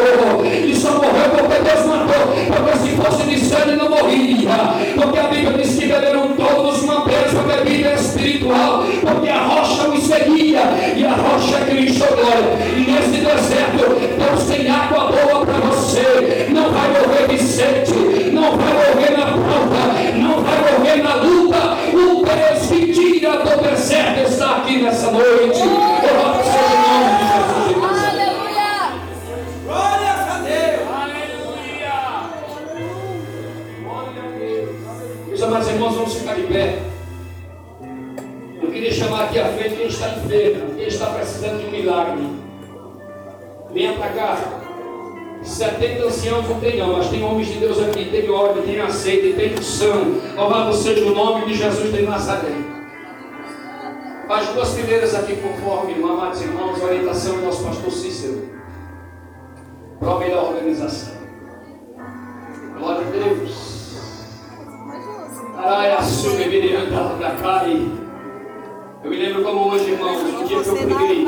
morreu 0.95 1.31
porque 1.31 1.63
Deus 1.63 1.87
matou, 1.87 2.23
porque 2.47 2.79
se 2.79 2.97
fosse 2.97 3.23
de 3.25 3.39
sangue 3.45 3.77
não 3.77 3.91
morria, 3.91 4.51
porque 4.95 5.19
a 5.19 5.23
Bíblia 5.25 5.53
diz 5.59 5.79
que 5.79 5.87
beberam 5.87 6.29
todos 6.29 6.83
uma 6.83 7.05
mesma 7.05 7.43
bebida 7.43 7.93
espiritual, 7.95 8.85
porque 9.01 9.29
a 9.29 9.39
rocha 9.41 9.89
os 9.89 10.05
seguia, 10.05 10.63
e 10.97 11.05
a 11.05 11.13
rocha 11.13 11.57
é 11.57 11.65
Cristo, 11.71 12.05
glória. 12.07 12.59
E 12.77 12.91
nesse 12.91 13.25
deserto, 13.25 14.01
Deus 14.19 14.45
tem 14.49 14.71
água 14.71 15.13
boa 15.13 15.47
para 15.47 15.59
você, 15.71 16.49
não 16.51 16.71
vai 16.71 16.89
morrer 16.89 17.29
de 17.29 17.43
sede, 17.43 18.31
não 18.33 18.57
vai 18.57 18.73
morrer 18.73 19.11
na 19.17 19.27
prova, 19.27 19.83
não 20.15 20.43
vai 20.43 20.59
morrer 20.73 21.03
na 21.03 21.15
luta, 21.17 21.77
o 21.93 22.25
Deus 22.25 22.67
que 22.69 22.93
tira 22.93 23.39
do 23.39 23.63
deserto 23.63 24.31
está 24.31 24.57
aqui 24.57 24.83
nessa 24.83 25.11
noite. 25.11 25.92
Pé. 36.53 36.79
Eu 38.63 38.71
queria 38.71 38.93
chamar 38.93 39.25
aqui 39.25 39.39
à 39.39 39.47
frente 39.47 39.77
quem 39.77 39.87
está 39.87 40.09
enfermo, 40.11 40.75
quem 40.77 40.87
está 40.87 41.07
precisando 41.07 41.61
de 41.61 41.67
um 41.67 41.71
milagre. 41.71 42.29
Venha 43.73 43.95
para 43.95 44.09
cá. 44.11 44.39
70 45.43 46.05
anciãos 46.05 46.49
não 46.49 46.61
tem 46.61 46.79
não, 46.79 46.97
mas 46.99 47.09
tem 47.09 47.25
homens 47.25 47.49
de 47.49 47.59
Deus 47.59 47.81
aqui, 47.81 48.05
tem 48.05 48.31
ordem, 48.31 48.63
tem 48.63 48.81
aceite, 48.81 49.33
tem 49.33 49.55
unção. 49.55 50.21
Louvado 50.37 50.73
seja 50.73 51.05
o 51.05 51.15
nome 51.15 51.47
de 51.47 51.55
Jesus 51.55 51.93
de 51.93 52.03
Nazaré. 52.03 52.55
Faz 54.29 54.49
duas 54.51 54.75
fileiras 54.75 55.15
aqui 55.17 55.37
conforme, 55.37 55.95
amados 55.95 56.41
irmãos, 56.41 56.81
a 56.81 56.85
orientação 56.85 57.37
do 57.37 57.43
nosso 57.43 57.65
pastor 57.65 57.91
Cícero. 57.91 58.51
Para 59.99 60.13
a 60.13 60.19
melhor 60.19 60.53
organização. 60.53 61.15
Glória 62.79 63.07
a 63.07 63.11
Deus. 63.11 63.72
Eu 69.05 69.11
me 69.11 69.17
lembro 69.17 69.45
como 69.45 69.71
hoje, 69.71 69.93
irmãos, 69.93 70.23
no 70.23 70.45
dia 70.45 70.61
que 70.61 70.69
eu 70.69 70.77
preguei. 70.77 71.27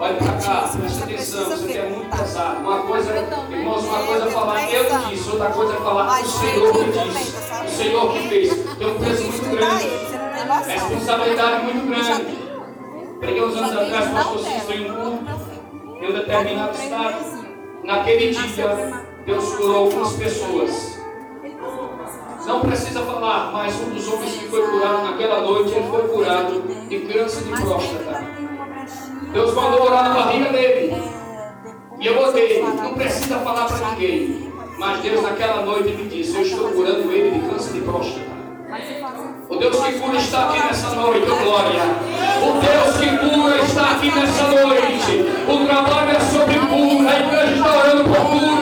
Olha 0.00 0.14
para 0.14 0.32
cá, 0.32 0.70
presta 0.76 1.04
atenção, 1.04 1.54
isso 1.54 1.64
aqui 1.64 1.78
é 1.78 1.88
muito 1.90 2.16
pesado. 2.16 2.58
Uma 2.58 2.78
coisa, 2.82 3.12
irmãos, 3.50 3.84
uma 3.84 3.98
coisa 4.00 4.26
é 4.26 4.30
falar 4.30 4.74
eu 4.74 4.84
disse, 5.10 5.30
outra 5.30 5.50
coisa 5.50 5.74
é 5.74 5.76
falar 5.76 6.20
o 6.20 6.26
Senhor 6.26 6.72
que 6.72 6.84
disse, 6.90 7.36
o 7.64 7.70
Senhor 7.70 8.12
que 8.12 8.28
fez. 8.28 8.54
Tem 8.78 8.86
um 8.88 8.98
peso 8.98 9.24
muito 9.24 9.56
grande, 9.56 9.88
responsabilidade 10.66 11.64
muito 11.64 11.86
grande. 11.86 12.38
Preguei 13.20 13.44
uns 13.44 13.56
anos 13.56 13.76
atrás, 13.76 14.10
pastor 14.10 14.38
Cícero 14.40 14.72
em 14.72 14.90
um 14.90 16.02
em 16.02 16.10
um 16.10 16.12
determinado 16.12 16.72
estado. 16.72 17.46
Naquele 17.84 18.30
dia, 18.30 19.04
Deus 19.24 19.54
curou 19.54 19.76
algumas 19.76 20.12
pessoas. 20.14 20.99
Não 22.50 22.60
precisa 22.62 23.00
falar, 23.02 23.52
mas 23.52 23.76
um 23.80 23.90
dos 23.90 24.08
homens 24.08 24.32
que 24.32 24.48
foi 24.48 24.60
curado 24.60 25.04
naquela 25.04 25.40
noite, 25.40 25.70
ele 25.70 25.88
foi 25.88 26.08
curado 26.08 26.64
de 26.88 26.98
câncer 26.98 27.44
de 27.44 27.62
próstata. 27.62 28.24
Deus 29.32 29.54
mandou 29.54 29.84
orar 29.84 30.08
na 30.08 30.14
barriga 30.14 30.50
dele. 30.50 31.00
E 32.00 32.06
eu 32.08 32.20
orei, 32.20 32.60
não 32.60 32.94
precisa 32.94 33.38
falar 33.38 33.66
para 33.66 33.90
ninguém. 33.90 34.52
Mas 34.76 35.00
Deus 35.00 35.22
naquela 35.22 35.62
noite 35.62 35.90
me 35.90 36.08
disse, 36.08 36.34
eu 36.34 36.42
estou 36.42 36.72
curando 36.72 37.12
ele 37.12 37.38
de 37.38 37.48
câncer 37.48 37.72
de 37.72 37.80
próstata. 37.82 38.26
O 39.48 39.56
Deus 39.56 39.76
que 39.76 39.92
cura 40.00 40.18
está 40.18 40.48
aqui 40.48 40.58
nessa 40.66 40.90
noite, 40.90 41.26
oh 41.30 41.44
glória. 41.44 41.82
O 42.42 42.52
Deus 42.60 42.96
que 42.96 43.16
cura 43.30 43.56
está 43.62 43.90
aqui 43.92 44.10
nessa 44.12 44.48
noite. 44.48 45.24
O 45.48 45.66
trabalho 45.66 46.10
é 46.10 46.20
sobre 46.20 46.58
cura. 46.58 47.10
A 47.10 47.20
igreja 47.20 47.52
está 47.54 47.78
orando 47.78 48.04
por 48.04 48.16
cura. 48.16 48.59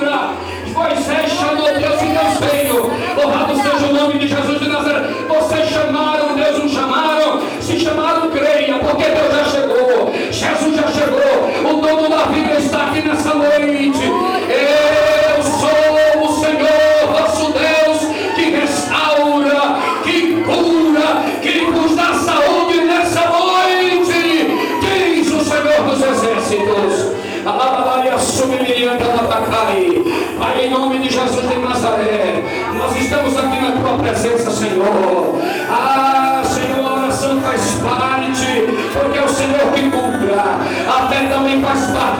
Jesus 10.49 10.77
já 10.77 10.89
chegou. 10.89 11.71
O 11.71 11.81
dono 11.81 12.09
da 12.09 12.25
vida 12.27 12.55
está 12.59 12.87
aqui 12.87 13.07
nessa 13.07 13.35
noite. 13.35 14.05
Eu 14.07 15.43
sou 15.43 16.25
o 16.25 16.41
Senhor, 16.41 17.13
vosso 17.13 17.53
Deus, 17.53 18.35
que 18.35 18.51
restaura, 18.51 19.79
que 20.05 20.43
cura, 20.43 21.41
que 21.43 21.71
nos 21.71 21.97
dá 21.97 22.15
saúde 22.15 22.81
nessa 22.81 23.29
noite. 23.29 24.57
Diz 24.81 25.33
o 25.33 25.45
Senhor 25.45 25.83
dos 25.85 26.03
Exércitos. 26.03 27.19
Alabaria 27.45 28.19
submirianta 28.19 29.05
da 29.05 29.25
Tacai. 29.25 30.03
Pai, 30.39 30.67
em 30.67 30.71
nome 30.71 30.99
de 30.99 31.11
Jesus 31.11 31.49
de 31.49 31.57
Nazaré, 31.59 32.43
nós 32.75 32.97
estamos 32.97 33.37
aqui 33.37 33.61
na 33.61 33.73
tua 33.73 33.99
presença, 33.99 34.51
Senhor. 34.51 35.39
Ah, 35.71 36.43
Senhor, 36.45 37.05
a 37.05 37.41
faz 37.41 37.75
parte, 37.83 38.18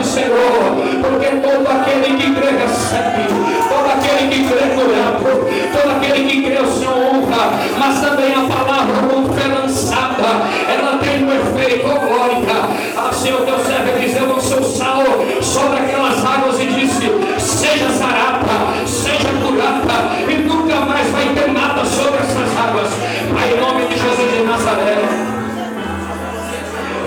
Senhor, 0.09 0.73
porque 1.03 1.27
todo 1.37 1.67
aquele 1.69 2.17
que 2.17 2.33
crê 2.33 2.49
recebe, 2.49 3.27
todo 3.69 3.91
aquele 3.91 4.27
que 4.27 4.43
crê 4.49 4.69
curado, 4.73 5.21
todo 5.71 5.91
aquele 5.91 6.27
que 6.27 6.41
crê 6.41 6.59
o 6.59 6.71
Senhor 6.71 6.97
honra, 6.97 7.51
mas 7.77 8.01
também 8.01 8.33
a 8.33 8.41
palavra 8.51 8.79
fé 9.35 9.47
lançada, 9.53 10.49
ela 10.67 10.97
tem 10.97 11.23
um 11.23 11.31
efeito, 11.31 11.87
glória. 11.87 12.39
Ah, 12.97 13.13
Senhor, 13.13 13.41
teu 13.41 13.59
servo 13.59 13.99
dizer 13.99 14.21
no 14.21 14.41
seu 14.41 14.63
sal 14.63 15.03
sobre 15.43 15.77
aquelas 15.77 16.25
águas 16.25 16.59
e 16.59 16.65
disse: 16.65 17.05
seja 17.39 17.89
sarada, 17.91 18.87
seja 18.87 19.29
curada, 19.45 20.15
e 20.27 20.37
nunca 20.37 20.75
mais 20.87 21.07
vai 21.11 21.29
ter 21.35 21.51
nada 21.51 21.85
sobre 21.85 22.17
essas 22.17 22.57
águas. 22.57 22.89
Pai, 23.31 23.53
em 23.53 23.59
nome 23.61 23.85
de 23.85 23.93
Jesus 23.93 24.31
de 24.33 24.43
Nazaré. 24.43 25.29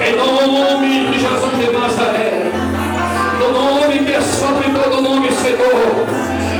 Em 0.07 0.16
nome 0.16 1.11
de 1.11 1.18
Jesus 1.18 1.59
de 1.59 1.72
Nazaré 1.72 2.41
sobre 4.43 4.70
todo 4.70 5.01
nome, 5.01 5.30
Senhor. 5.30 6.07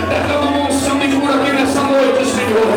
Derrama 0.09 0.51
uma 0.51 0.69
unção 0.69 0.99
de 1.01 1.09
cura 1.09 1.35
aqui 1.35 1.51
nessa 1.51 1.81
noite, 1.81 2.25
Senhor. 2.25 2.69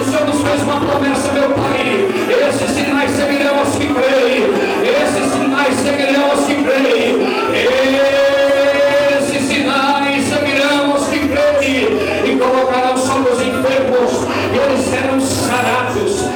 O 0.00 0.04
Senhor 0.04 0.26
nos 0.26 0.42
fez 0.42 0.62
uma 0.62 0.80
promessa, 0.80 1.32
meu 1.32 1.50
Pai. 1.50 2.08
Esses 2.48 2.70
sinais 2.72 3.10
seguirão 3.12 3.60
aos 3.60 3.76
que 3.76 3.86
creem. 3.86 4.50
Esses 4.82 5.32
sinais 5.32 5.74
seguirão 5.76 6.30
aos 6.30 6.44
que 6.44 6.54
creem. 6.56 7.14
Esses 9.16 9.48
sinais 9.48 10.24
seguirão 10.24 10.90
aos 10.90 11.06
que 11.06 11.20
creem. 11.28 11.86
E 12.24 12.36
colocarão 12.36 12.96
sobre 12.96 13.30
os 13.30 13.40
enfermos. 13.40 14.10
E 14.52 14.58
eles 14.58 14.84
serão 14.86 15.20
sarados. 15.20 16.35